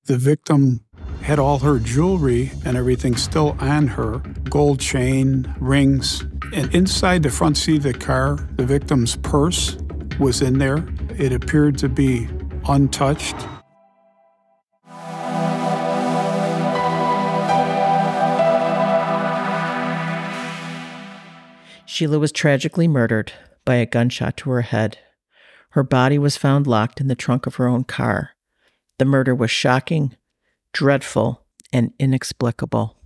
[0.06, 0.80] The victim
[1.22, 4.18] had all her jewelry and everything still on her
[4.50, 6.24] gold chain, rings.
[6.52, 9.76] And inside the front seat of the car, the victim's purse
[10.18, 10.84] was in there.
[11.10, 12.28] It appeared to be
[12.66, 13.36] untouched.
[21.86, 23.32] Sheilah was tragically murdered
[23.64, 24.98] by a gunshot to her head.
[25.70, 28.30] Her body was found locked in the trunk of her own car.
[29.02, 30.16] The murder was shocking,
[30.72, 32.96] dreadful, and inexplicable.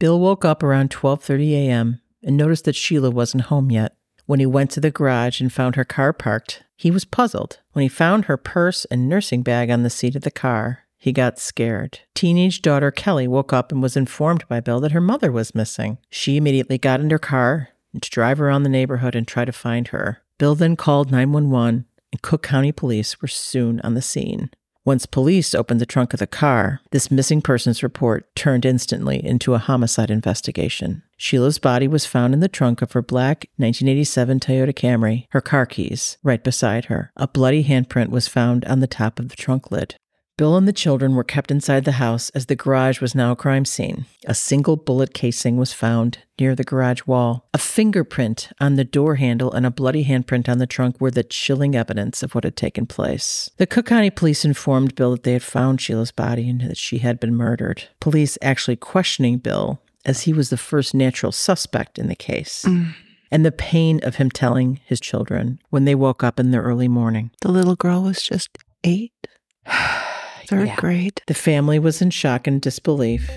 [0.00, 2.00] Bill woke up around 12:30 a.m.
[2.24, 3.94] and noticed that Sheilah wasn't home yet.
[4.26, 7.60] When he went to the garage and found her car parked, he was puzzled.
[7.70, 11.12] When he found her purse and nursing bag on the seat of the car, he
[11.12, 12.00] got scared.
[12.16, 15.98] Teenage daughter Kelly woke up and was informed by Bill that her mother was missing.
[16.10, 19.86] She immediately got in her car to drive around the neighborhood and try to find
[19.94, 20.20] her.
[20.36, 24.50] Bill then called 911, and Cook County police were soon on the scene.
[24.86, 29.54] Once police opened the trunk of the car, this missing persons report turned instantly into
[29.54, 31.02] a homicide investigation.
[31.18, 35.64] Sheilah's body was found in the trunk of her black 1987 Toyota Camry, her car
[35.64, 37.10] keys, right beside her.
[37.16, 39.96] A bloody handprint was found on the top of the trunk lid.
[40.36, 43.36] Bill and the children were kept inside the house as the garage was now a
[43.36, 44.06] crime scene.
[44.26, 47.46] A single bullet casing was found near the garage wall.
[47.54, 51.22] A fingerprint on the door handle and a bloody handprint on the trunk were the
[51.22, 53.48] chilling evidence of what had taken place.
[53.58, 56.98] The Cook County police informed Bill that they had found Sheilah's body and that she
[56.98, 57.84] had been murdered.
[58.00, 62.64] Police actually questioning Bill as he was the first natural suspect in the case.
[62.66, 62.94] Mm.
[63.30, 66.88] And the pain of him telling his children when they woke up in the early
[66.88, 67.30] morning.
[67.40, 69.12] The little girl was just eight,
[70.46, 70.76] third Yeah.
[70.76, 71.22] grade.
[71.26, 73.28] The family was in shock and disbelief.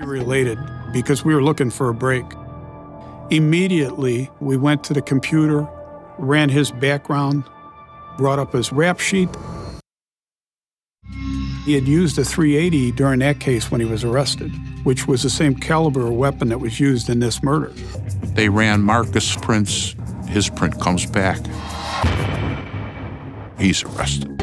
[0.00, 0.58] We related
[0.92, 2.24] because we were looking for a break.
[3.30, 5.66] Immediately, we went to the computer,
[6.18, 7.44] ran his background,
[8.16, 9.28] brought up his rap sheet.
[11.64, 14.52] He had used a 380 during that case when he was arrested,
[14.84, 17.72] which was the same caliber of weapon that was used in this murder.
[18.36, 19.96] They ran Marcus' prints.
[20.28, 21.40] His print comes back.
[23.58, 24.36] He's arrested.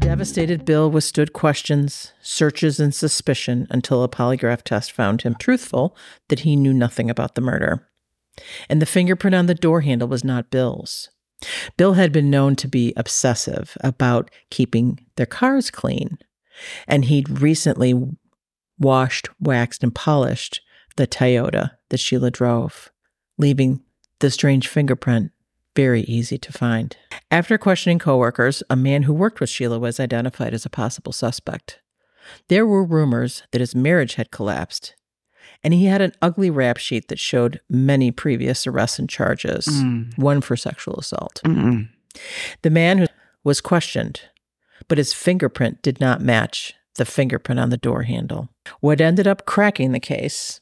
[0.00, 5.96] Devastated Bill withstood questions, searches, and suspicion until a polygraph test found him truthful
[6.28, 7.88] that he knew nothing about the murder.
[8.68, 11.08] And the fingerprint on the door handle was not Bill's.
[11.78, 16.18] Bill had been known to be obsessive about keeping their cars clean,
[16.86, 17.94] and he'd recently
[18.78, 20.60] washed, waxed, and polished
[20.96, 22.90] the Toyota that Sheilah drove,
[23.38, 23.82] leaving
[24.20, 25.30] the strange fingerprint
[25.74, 26.96] very easy to find.
[27.30, 31.80] After questioning coworkers, a man who worked with Sheilah was identified as a possible suspect.
[32.48, 34.94] There were rumors that his marriage had collapsed,
[35.62, 40.16] and he had an ugly rap sheet that showed many previous arrests and charges, Mm.
[40.18, 41.40] one for sexual assault.
[41.44, 41.88] Mm-mm.
[42.62, 43.06] The man who
[43.44, 44.22] was questioned,
[44.88, 48.48] but his fingerprint did not match the fingerprint on the door handle.
[48.80, 50.60] What ended up cracking the case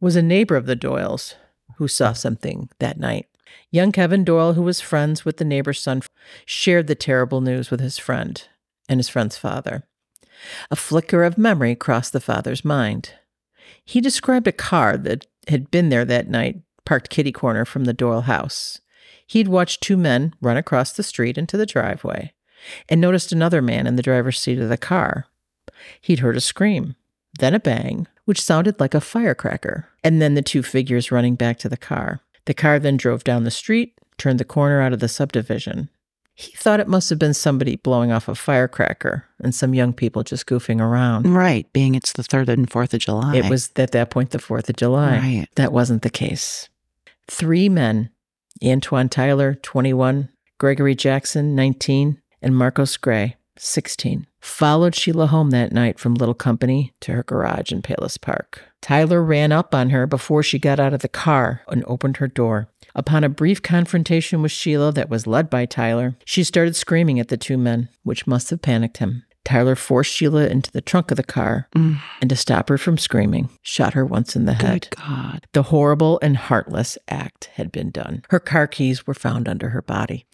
[0.00, 1.34] was a neighbor of the Doyles
[1.76, 3.26] who saw something that night.
[3.70, 6.02] Young Kevin Doyle, who was friends with the neighbor's son,
[6.44, 8.46] shared the terrible news with his friend
[8.88, 9.84] and his friend's father.
[10.70, 13.14] A flicker of memory crossed the father's mind.
[13.84, 17.92] He described a car that had been there that night, parked kitty corner from the
[17.92, 18.80] Doyle house.
[19.26, 22.32] He'd watched two men run across the street into the driveway
[22.88, 25.26] and noticed another man in the driver's seat of the car.
[26.00, 26.96] He'd heard a scream,
[27.38, 31.58] then a bang, which sounded like a firecracker, and then the two figures running back
[31.58, 32.20] to the car.
[32.44, 35.90] The car then drove down the street, turned the corner out of the subdivision.
[36.38, 40.22] He thought it must have been somebody blowing off a firecracker and some young people
[40.22, 41.34] just goofing around.
[41.34, 43.34] Right, being it's the 3rd and 4th of July.
[43.34, 45.18] It was at that point the 4th of July.
[45.18, 45.48] Right.
[45.56, 46.68] That wasn't the case.
[47.26, 48.10] Three men
[48.64, 50.28] Antoine Tyler, 21,
[50.58, 56.94] Gregory Jackson, 19, and Marcos Gray, 16, followed Sheilah home that night from Little Company
[57.00, 58.62] to her garage in Palos Park.
[58.80, 62.28] Tyler ran up on her before she got out of the car and opened her
[62.28, 62.68] door.
[62.94, 67.28] Upon a brief confrontation with Sheilah that was led by Tyler, she started screaming at
[67.28, 69.24] the two men, which must have panicked him.
[69.48, 71.98] Tyler forced Sheilah into the trunk of the car Mm.
[72.20, 74.88] and to stop her from screaming, shot her once in the head.
[74.90, 75.46] Good God.
[75.54, 78.22] The horrible and heartless act had been done.
[78.28, 80.26] Her car keys were found under her body.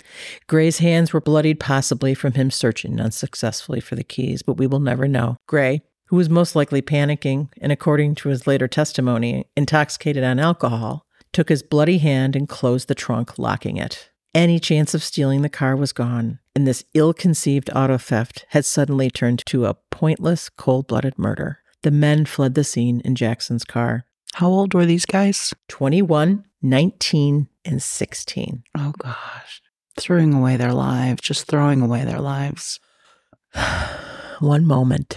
[0.48, 4.80] Gray's hands were bloodied, possibly from him searching unsuccessfully for the keys, but we will
[4.80, 5.36] never know.
[5.46, 11.06] Gray, who was most likely panicking and, according to his later testimony, intoxicated on alcohol,
[11.32, 14.10] took his bloody hand and closed the trunk, locking it.
[14.34, 18.64] Any chance of stealing the car was gone, and this ill conceived auto theft had
[18.64, 21.58] suddenly turned to a pointless, cold blooded murder.
[21.82, 24.06] The men fled the scene in Jackson's car.
[24.34, 25.54] How old were these guys?
[25.68, 28.62] 21, 19, and 16.
[28.76, 29.62] Oh, gosh.
[29.98, 32.80] Throwing away their lives, just throwing away their lives
[34.40, 35.16] One moment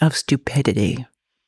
[0.00, 1.06] of stupidity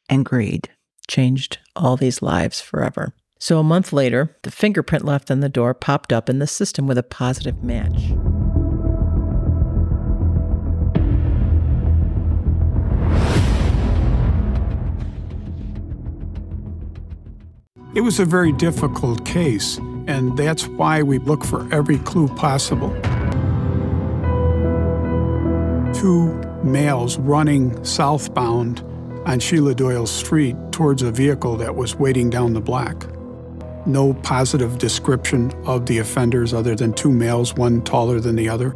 [0.09, 0.71] and greed.
[1.07, 3.15] changed all these lives forever.
[3.39, 6.87] So a month later, the fingerprint left on the door popped up in the system
[6.87, 8.15] with a positive match.
[17.95, 19.79] It was a very difficult case,
[20.09, 22.91] and that's why we look for every clue possible.
[25.95, 26.35] Two
[26.65, 28.81] males running southbound
[29.27, 33.07] on Sheila Doyle Street towards a vehicle that was waiting down the block.
[33.87, 38.75] No positive description of the offenders other than two males, one taller than the other.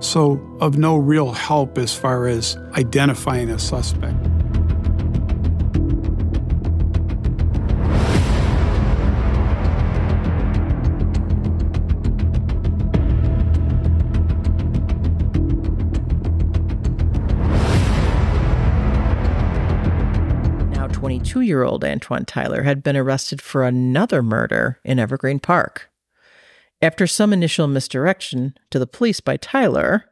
[0.00, 4.29] So, of no real help as far as identifying a suspect.
[21.30, 25.88] 22 year old Antoine Tyler had been arrested for another murder in Evergreen Park.
[26.82, 30.06] After some initial misdirection to the police by Tyler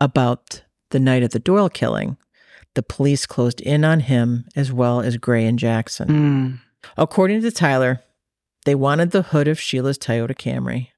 [0.00, 2.16] about the night of the Doyle killing,
[2.74, 6.08] the police closed in on him as well as Gray and Jackson.
[6.08, 6.60] Mm.
[6.96, 8.00] According to Tyler,
[8.64, 10.88] they wanted the hood of Sheilah's Toyota Camry.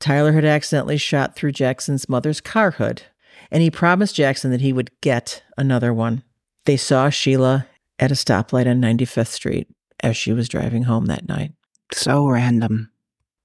[0.00, 3.04] Tyler had accidentally shot through Jackson's mother's car hood,
[3.50, 6.24] and he promised Jackson that he would get another one.
[6.66, 7.64] They saw Sheilah
[7.98, 9.68] at a stoplight on 95th Street
[10.02, 11.52] as she was driving home that night.
[11.92, 12.90] So random.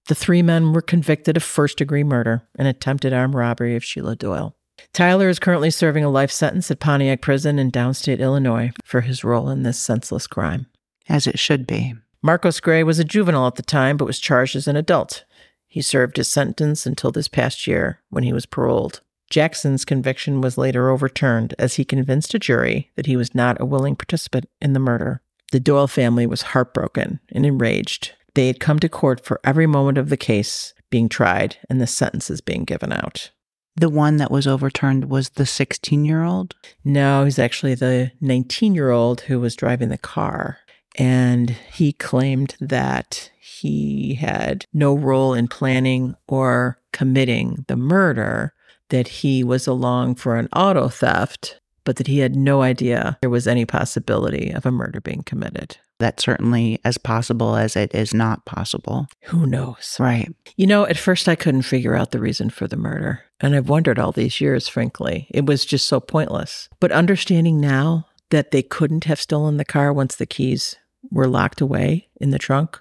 [0.08, 4.18] The three men were convicted of first degree murder and attempted armed robbery of Sheilah
[4.18, 4.56] Doyle.
[4.92, 9.24] Tyler is currently serving a life sentence at Pontiac Prison in downstate Illinois for his
[9.24, 10.66] role in this senseless crime.
[11.08, 11.96] As it should be.
[12.22, 15.26] Marcos Gray was a juvenile at the time, but was charged as an adult.
[15.68, 19.02] He served his sentence until this past year when he was paroled.
[19.34, 23.66] Jackson's conviction was later overturned as he convinced a jury that he was not a
[23.66, 25.24] willing participant in the murder.
[25.52, 28.12] The Doyle family was heartbroken and enraged.
[28.36, 31.88] They had come to court for every moment of the case being tried and the
[31.88, 33.32] sentences being given out.
[33.76, 36.54] The one that was overturned was the 16 year old.
[36.86, 40.60] No, he's actually the 19 year old who was driving the car.
[40.96, 48.54] And he claimed that he had no role in planning or committing the murder,
[48.94, 53.30] that he was along for an auto theft, but that he had no idea there
[53.30, 55.78] was any possibility of a murder being committed.
[55.98, 59.08] That's certainly as possible as it is not possible.
[59.24, 59.98] Who knows?
[60.00, 60.32] Right.
[60.58, 63.24] You know, at first I couldn't figure out the reason for the murder.
[63.40, 65.26] And I've wondered all these years, frankly.
[65.32, 66.70] It was just so pointless.
[66.80, 70.76] But understanding now that they couldn't have stolen the car once the keys
[71.10, 72.80] were locked away in the trunk,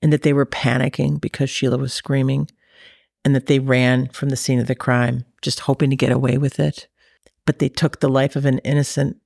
[0.00, 2.48] and that they were panicking because Sheilah was screaming,
[3.24, 6.38] and that they ran from the scene of the crime, just hoping to get away
[6.38, 6.88] with it.
[7.46, 9.18] But they took the life of an innocent,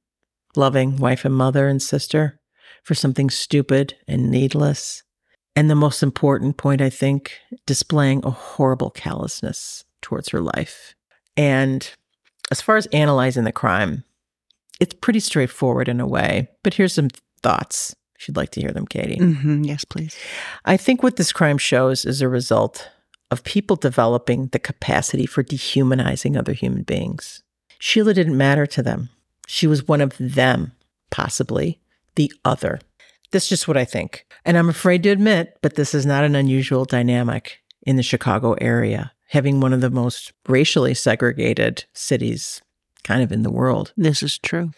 [0.54, 2.40] loving wife and mother and sister
[2.82, 5.02] for something stupid and needless.
[5.54, 7.32] And the most important point, I think,
[7.66, 10.94] displaying a horrible callousness towards her life.
[11.36, 11.90] And
[12.50, 14.04] as far as analyzing the crime,
[14.80, 16.48] it's pretty straightforward in a way.
[16.62, 17.08] But here's some
[17.42, 17.94] thoughts.
[18.18, 19.18] If you'd like to hear them, Katie.
[19.18, 20.16] hmm Yes, please.
[20.64, 22.88] I think what this crime shows is a result
[23.30, 27.42] of people developing the capacity for dehumanizing other human beings.
[27.80, 29.10] Sheilah didn't matter to them.
[29.46, 30.72] She was one of them,
[31.10, 31.80] possibly
[32.14, 32.80] the other.
[33.30, 34.26] That's just what I think.
[34.44, 38.54] And I'm afraid to admit, but this is not an unusual dynamic in the Chicago
[38.54, 42.62] area, having one of the most racially segregated cities
[43.02, 43.92] kind of in the world.
[43.96, 44.72] This is true.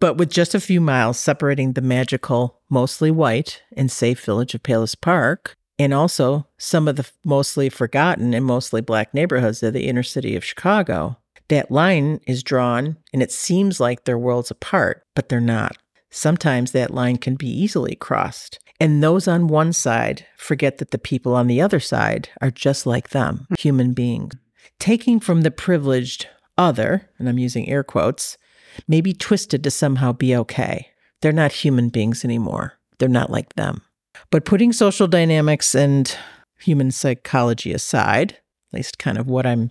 [0.00, 4.62] But with just a few miles separating the magical, mostly white and safe village of
[4.62, 9.86] Palos Park, and also some of the mostly forgotten and mostly black neighborhoods of the
[9.86, 11.16] inner city of Chicago,
[11.48, 15.76] that line is drawn and it seems like they're worlds apart, but they're not.
[16.10, 18.58] Sometimes that line can be easily crossed.
[18.80, 22.86] And those on one side forget that the people on the other side are just
[22.86, 24.34] like them, human beings.
[24.78, 28.38] Taking from the privileged other, and I'm using air quotes,
[28.86, 30.88] may be twisted to somehow be okay.
[31.20, 32.74] They're not human beings anymore.
[32.98, 33.82] They're not like them.
[34.30, 36.14] But putting social dynamics and
[36.58, 39.70] human psychology aside, at least kind of what I'm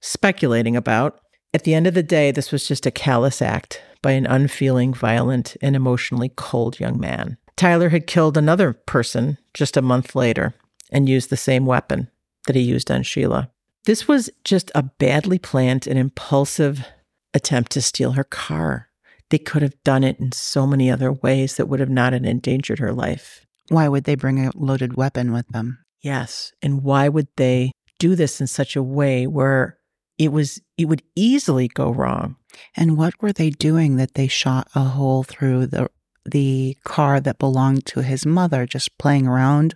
[0.00, 1.20] speculating about,
[1.54, 4.92] at the end of the day, this was just a callous act by an unfeeling,
[4.92, 7.38] violent, and emotionally cold young man.
[7.56, 10.54] Tyler had killed another person just a month later
[10.92, 12.10] and used the same weapon
[12.46, 13.48] that he used on Sheilah.
[13.86, 16.86] This was just a badly planned and impulsive
[17.32, 18.88] attempt to steal her car.
[19.30, 22.78] They could have done it in so many other ways that would have not endangered
[22.78, 23.45] her life.
[23.68, 25.78] Why would they bring a loaded weapon with them?
[26.00, 26.52] Yes.
[26.62, 29.78] And why would they do this in such a way where
[30.18, 32.36] it was it would easily go wrong?
[32.76, 35.88] And what were they doing that they shot a hole through the
[36.24, 39.74] the car that belonged to his mother, just playing around,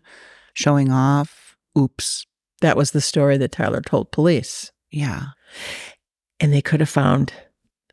[0.55, 1.57] showing off?
[1.79, 2.27] Oops.
[2.61, 4.73] That was the story that Tyler told police.
[4.91, 5.27] Yeah.
[6.39, 7.33] And they could have found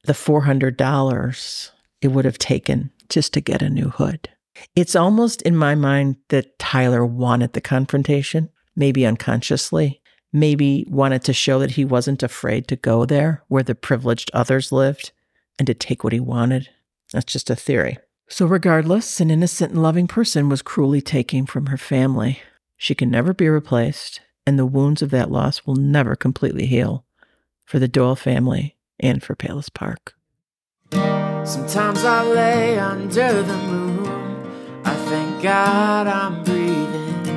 [0.03, 1.71] the $400
[2.01, 4.29] it would have taken just to get a new hood.
[4.75, 10.01] It's almost in my mind that Tyler wanted the confrontation, maybe unconsciously,
[10.33, 14.71] maybe wanted to show that he wasn't afraid to go there where the privileged others
[14.71, 15.11] lived
[15.57, 16.69] and to take what he wanted.
[17.13, 17.97] That's just a theory.
[18.29, 22.41] So, regardless, an innocent and loving person was cruelly taken from her family.
[22.75, 27.05] She can never be replaced, and the wounds of that loss will never completely heal
[27.65, 30.13] for the Doyle family and for Palos Park.
[30.91, 34.16] Sometimes I lay under the moon.
[34.87, 37.27] I thank God I'm breathing.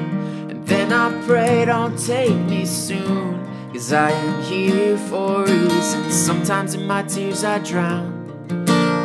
[0.50, 3.44] And then I pray, don't take me soon.
[3.72, 6.12] Cause I am here for a reason.
[6.12, 8.06] Sometimes in my tears I drown.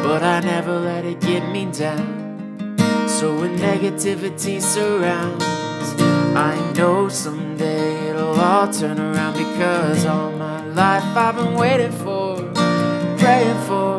[0.03, 2.75] But I never let it get me down.
[3.07, 5.43] So when negativity surrounds,
[6.35, 9.33] I know someday it'll all turn around.
[9.37, 12.35] Because all my life I've been waiting for,
[13.17, 13.94] praying for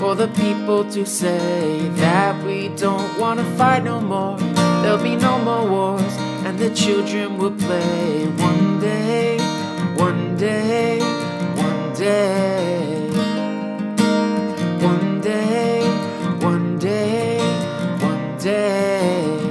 [0.00, 4.38] for the people to say that we don't want to fight no more.
[4.80, 9.36] There'll be no more wars, and the children will play one day,
[9.96, 11.00] one day,
[11.54, 13.10] one day,
[14.80, 15.82] one day,
[16.40, 17.38] one day,
[18.00, 19.50] one day.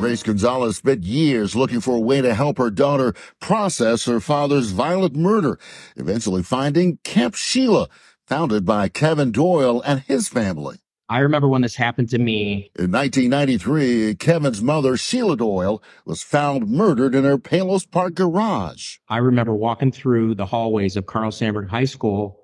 [0.00, 4.70] Grace Gonzalez spent years looking for a way to help her daughter process her father's
[4.70, 5.58] violent murder,
[5.96, 7.90] eventually finding Camp Sheila,
[8.28, 10.76] founded by Kevin Doyle and his family.
[11.08, 12.70] I remember when this happened to me.
[12.78, 18.98] In 1993, Kevin's mother, Sheilah Doyle, was found murdered in her Palos Park garage.
[19.08, 22.38] I remember walking through the hallways of Carl Sandburg High School,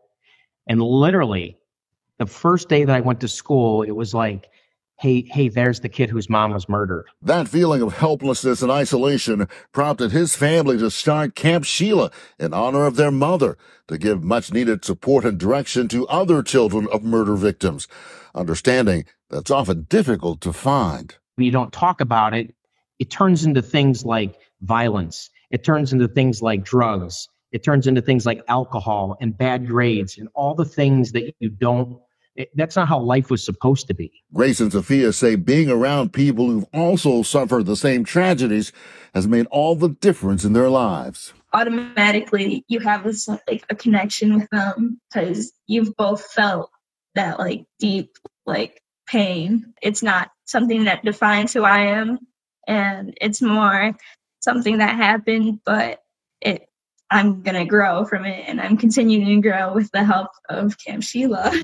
[0.66, 1.58] and literally,
[2.18, 4.48] the first day that I went to school, it was like,
[4.98, 7.06] hey, hey, there's the kid whose mom was murdered.
[7.20, 12.86] That feeling of helplessness and isolation prompted his family to start Camp Sheila in honor
[12.86, 17.34] of their mother to give much needed support and direction to other children of murder
[17.34, 17.86] victims,
[18.34, 21.16] understanding that's often difficult to find.
[21.34, 22.54] When you don't talk about it,
[22.98, 25.30] it turns into things like violence.
[25.50, 27.28] It turns into things like drugs.
[27.52, 31.50] It turns into things like alcohol and bad grades and all the things that you
[31.50, 32.00] don't
[32.36, 34.10] it- that's not how life was supposed to be.
[34.32, 38.72] Grace and Sophia say being around people who've also suffered the same tragedies
[39.14, 41.32] has made all the difference in their lives.
[41.52, 46.70] automatically you have this like a connection with them because you've both felt
[47.14, 48.10] that like deep
[48.46, 52.18] like pain it's not something that defines who i am
[52.66, 53.92] and it's more
[54.40, 56.02] something that happened but
[56.40, 56.68] it
[57.10, 61.02] i'm gonna grow from it and i'm continuing to grow with the help of camp
[61.04, 61.52] sheila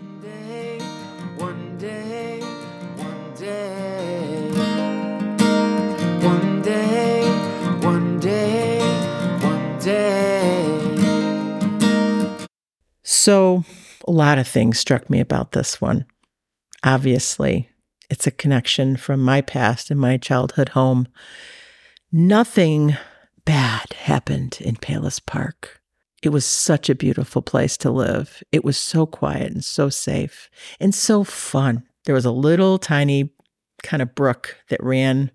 [13.22, 13.64] So,
[14.08, 16.06] a lot of things struck me about this one.
[16.82, 17.68] Obviously,
[18.08, 21.06] it's a connection from my past and my childhood home.
[22.10, 22.96] Nothing
[23.44, 25.82] bad happened in Palos Park.
[26.22, 28.42] It was such a beautiful place to live.
[28.52, 30.48] It was so quiet and so safe
[30.80, 31.82] and so fun.
[32.06, 33.34] There was a little tiny
[33.82, 35.30] kind of brook that ran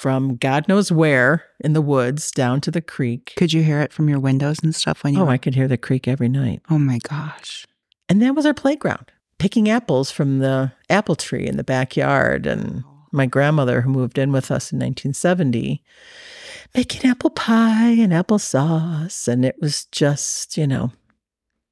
[0.00, 3.34] from God knows where in the woods down to the creek.
[3.36, 5.54] Could you hear it from your windows and stuff when you Oh, were- I could
[5.54, 6.62] hear the creek every night.
[6.70, 7.66] Oh my gosh.
[8.08, 12.46] And that was our playground, picking apples from the apple tree in the backyard.
[12.46, 12.82] And
[13.12, 15.82] my grandmother, who moved in with us in 1970,
[16.74, 19.28] making apple pie and applesauce.
[19.28, 20.92] And it was just, you know,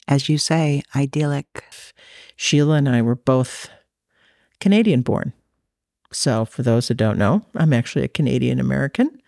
[0.07, 1.65] As you say, idyllic.
[2.39, 3.69] Sheilah and I were both
[4.61, 5.33] Canadian born.
[6.13, 9.21] So, for those that don't know, I'm actually a Canadian American.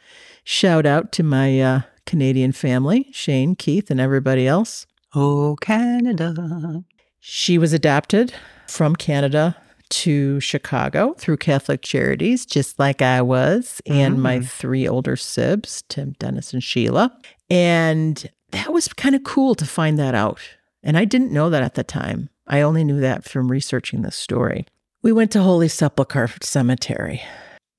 [0.45, 4.87] Shout out to my uh, Canadian family, Shane, Keith, and everybody else.
[5.15, 6.85] Oh, Canada.
[7.21, 8.33] She was adopted
[8.67, 9.57] from Canada
[9.91, 14.49] to Chicago through Catholic Charities, just like I was, and my Mm.
[14.49, 17.13] three older sibs, Tim, Dennis, and Sheila.
[17.51, 20.41] And that was kind of cool to find that out.
[20.83, 22.31] And I didn't know that at the time.
[22.47, 24.65] I only knew that from researching this story.
[25.03, 27.23] We went to Holy Sepulchre Cemetery.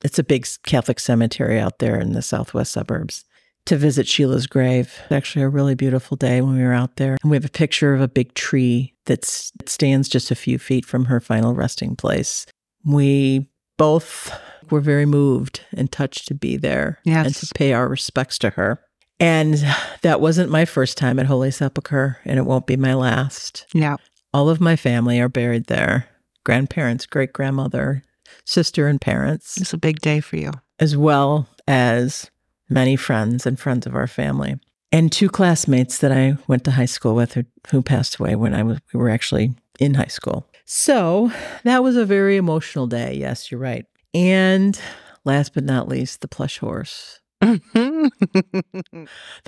[0.03, 3.25] It's a big Catholic cemetery out there in the southwest suburbs.
[3.67, 4.99] to visit Sheilah's grave.
[5.11, 7.15] Actually, a really beautiful day when we were out there.
[7.21, 10.83] And we have a picture of a big tree that stands just a few feet
[10.83, 12.47] from her final resting place.
[12.83, 14.33] We both
[14.71, 17.25] were very moved and touched to be there Yes.
[17.27, 18.81] and to pay our respects to her.
[19.19, 19.63] And
[20.01, 23.67] that wasn't my first time at Holy Sepulchre, and it won't be my last.
[23.75, 23.97] Yeah.
[24.33, 26.07] All of my family are buried there
[26.43, 28.03] grandparents, great grandmother,
[28.45, 29.59] sister, and parents.
[29.59, 30.51] It's a big day for you.
[30.79, 32.31] As well as
[32.69, 34.59] many friends and friends of our family.
[34.91, 38.53] And two classmates that I went to high school with who, who passed away when
[38.53, 40.47] I was we were actually in high school.
[40.65, 41.31] So
[41.63, 43.13] that was a very emotional day.
[43.13, 43.85] Yes, you're right.
[44.13, 44.79] And
[45.23, 47.19] last but not least, the plush horse.
[47.41, 48.11] the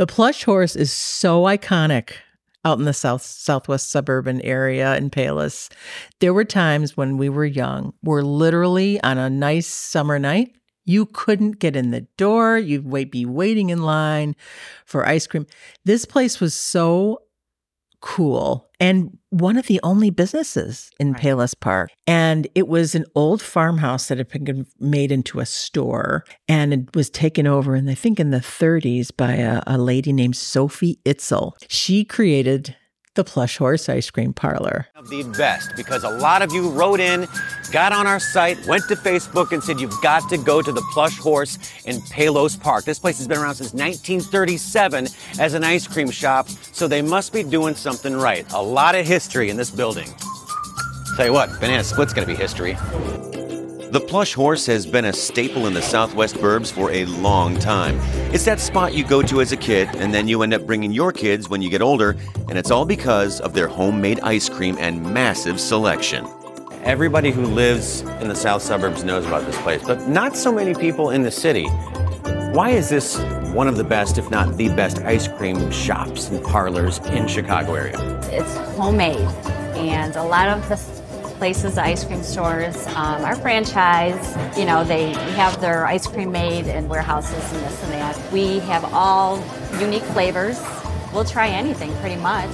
[0.08, 2.14] plush horse is so iconic
[2.66, 5.70] out in the south southwest suburban area in Palos.
[6.20, 10.56] There were times when we were young, where literally on a nice summer night,
[10.86, 12.58] you couldn't get in the door.
[12.58, 14.36] You'd wait, be waiting in line
[14.86, 15.46] for ice cream.
[15.86, 17.20] This place was so
[18.02, 21.90] cool and one of the only businesses in Palos Park.
[22.06, 26.96] And it was an old farmhouse that had been made into a store and it
[26.96, 31.00] was taken over, and I think in the 30s, by a, a lady named Sophie
[31.04, 31.54] Itzel.
[31.68, 32.76] She created
[33.16, 34.88] the Plush Horse Ice Cream Parlor.
[35.10, 37.28] the best because a lot of you wrote in,
[37.72, 40.82] got on our site, went to Facebook, and said you've got to go to the
[40.94, 42.86] Plush Horse in Palos Park.
[42.86, 45.08] This place has been around since 1937
[45.40, 48.52] as an ice cream shop, so they must be doing something right.
[48.54, 50.10] A lot of history in this building.
[51.16, 52.76] Tell you what, Banana Split's gonna be history.
[53.94, 58.00] The plush horse has been a staple in the southwest burbs for a long time.
[58.34, 60.92] It's that spot you go to as a kid, and then you end up bringing
[60.92, 62.16] your kids when you get older,
[62.50, 66.28] and it's all because of their homemade ice cream and massive selection.
[66.82, 70.74] Everybody who lives in the south suburbs knows about this place, but not so many
[70.74, 71.68] people in the city.
[72.52, 73.20] Why is this
[73.54, 77.76] one of the best, if not the best, ice cream shops and parlors in Chicago
[77.76, 78.20] area?
[78.32, 79.18] It's homemade,
[79.78, 80.93] and a lot of the
[81.50, 84.36] s- places, ice cream stores, um, are franchise.
[84.58, 88.32] You know, they have their ice cream made in warehouses and this and that.
[88.32, 89.44] We have all
[89.80, 90.62] unique flavors.
[91.14, 92.50] We'll try anything pretty much.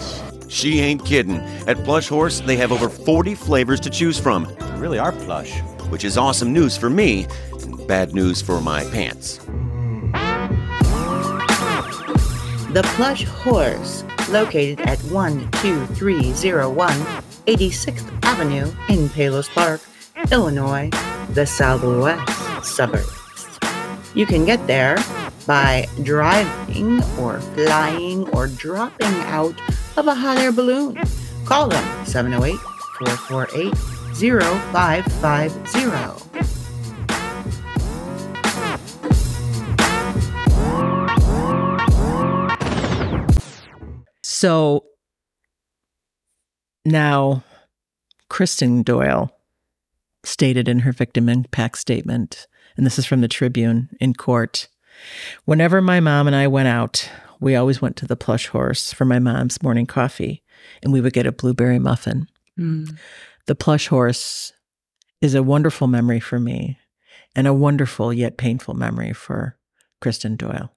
[0.47, 1.37] She ain't kidding.
[1.67, 4.45] At Plush Horse, they have over 40 flavors to choose from.
[4.59, 5.59] They really are plush.
[5.91, 7.27] Which is awesome news for me,
[7.61, 9.37] and bad news for my pants.
[12.73, 16.91] The Plush Horse, located at 12301
[17.49, 19.81] 86th Avenue in Palos Park,
[20.31, 20.91] Illinois,
[21.31, 22.31] the southwest
[22.63, 23.09] suburbs.
[24.13, 24.99] You can get there
[25.47, 29.55] by driving or flying or dropping out
[29.97, 31.01] of a hot air balloon.
[31.45, 32.55] Call them 708
[32.99, 33.73] 448
[34.71, 36.29] 0550.
[44.21, 44.83] So
[46.89, 47.43] now,
[48.29, 49.31] Kristen Doyle
[50.23, 54.67] stated in her victim impact statement, and this is from the Tribune in court
[55.45, 57.09] Whenever my mom and I went out,
[57.39, 60.43] we always went to the plush horse for my mom's morning coffee,
[60.83, 62.27] and we would get a blueberry muffin.
[62.57, 62.85] Hmm.
[63.45, 64.53] The plush horse
[65.21, 66.77] is a wonderful memory for me,
[67.35, 69.57] and a wonderful yet painful memory for
[70.01, 70.75] Kristen Doyle,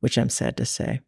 [0.00, 1.00] which I'm sad to say.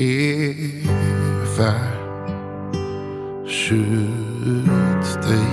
[0.00, 1.90] If I
[3.48, 5.50] should stay,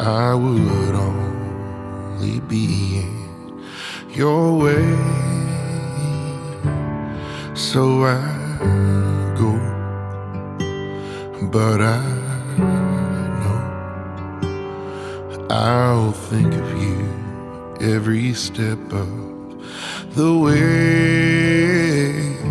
[0.00, 3.62] I would only be in
[4.14, 4.96] your way.
[7.54, 8.22] So I
[9.38, 9.52] go,
[11.52, 12.02] but I
[13.42, 13.60] know
[15.50, 17.10] I'll think of you
[17.78, 21.65] every step of the way.
[22.06, 22.45] And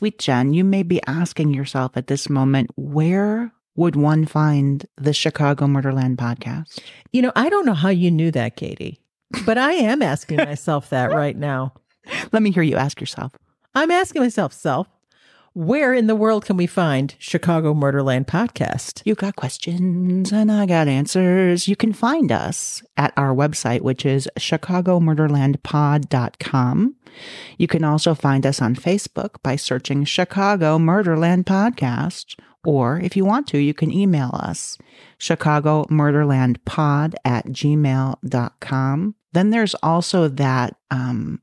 [0.00, 5.12] sweet Jen, you may be asking yourself at this moment, where would one find the
[5.12, 6.78] Chicago Murderland podcast?
[7.12, 9.02] You know, I don't know how you knew that, Katie,
[9.44, 11.74] but I am asking myself that right now.
[12.32, 13.32] Let me hear you ask yourself.
[13.74, 14.88] I'm asking myself, self,
[15.60, 19.02] where in the world can we find Chicago Murderland podcast?
[19.04, 21.68] You got questions and I got answers.
[21.68, 26.96] You can find us at our website, which is chicagomurderlandpod.com.
[27.58, 32.36] You can also find us on Facebook by searching Chicago Murderland Podcast.
[32.64, 34.78] Or if you want to, you can email us,
[35.18, 39.14] Chicago Murderland Pod at gmail.com.
[39.32, 41.42] Then there's also that um,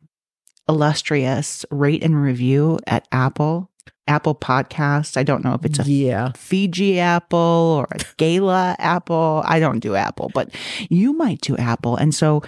[0.67, 3.69] illustrious rate and review at Apple.
[4.07, 5.17] Apple Podcasts.
[5.17, 6.31] I don't know if it's a yeah.
[6.35, 7.37] Fiji apple
[7.79, 9.43] or a Gala apple.
[9.45, 10.53] I don't do Apple, but
[10.89, 11.95] you might do Apple.
[11.95, 12.43] And so,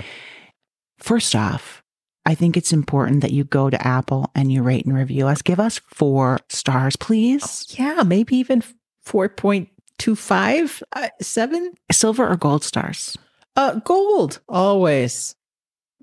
[0.99, 1.83] first off,
[2.25, 5.41] I think it's important that you go to Apple and you rate and review us.
[5.41, 7.65] Give us four stars, please.
[7.69, 8.63] Yeah, maybe even
[9.05, 11.73] 4.25, uh, 7?
[11.91, 13.17] Silver or gold stars?
[13.55, 15.35] Uh, gold, always.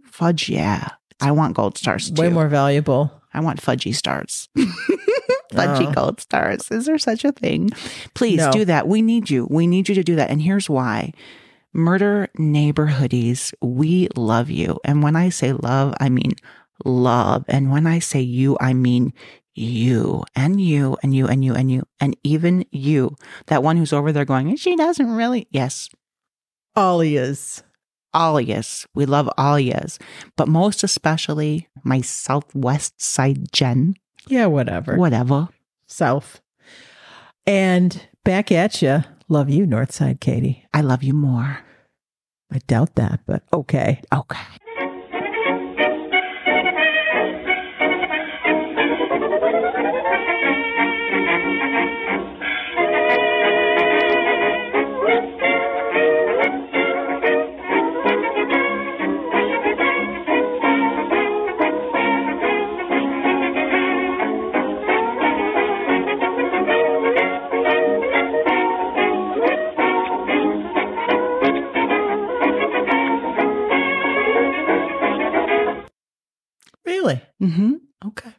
[0.04, 0.88] Fudge, yeah.
[1.20, 2.20] I want gold stars too.
[2.20, 3.15] Way more valuable.
[3.36, 4.48] I want fudgy stars.
[5.52, 5.92] fudgy Oh.
[5.92, 6.70] gold stars.
[6.70, 7.70] Is there such a thing?
[8.14, 8.50] Please No.
[8.50, 8.88] do that.
[8.88, 9.46] We need you.
[9.50, 10.30] We need you to do that.
[10.30, 11.12] And here's why.
[11.72, 14.78] Murder neighborhoodies, we love you.
[14.84, 16.32] And when I say love, I mean
[16.84, 17.44] love.
[17.48, 19.12] And when I say you, I mean
[19.54, 23.14] you and you and you and you and you and even you.
[23.46, 25.46] That one who's over there going, she doesn't really.
[25.50, 25.88] Yes,
[26.76, 27.62] Alias.
[28.16, 28.86] Alias.
[28.94, 29.98] We love Alias.
[30.36, 33.96] But most especially my Southwest side Jen.
[34.28, 34.96] Yeah, whatever.
[34.96, 35.48] Whatever.
[35.86, 36.40] South.
[37.46, 39.04] And back at you.
[39.28, 40.64] Love you, Northside Katie.
[40.72, 41.58] I love you more.
[42.52, 44.00] I doubt that, but okay.
[44.12, 44.38] Okay.
[77.42, 77.74] Mm-hmm.
[78.06, 78.32] Okay.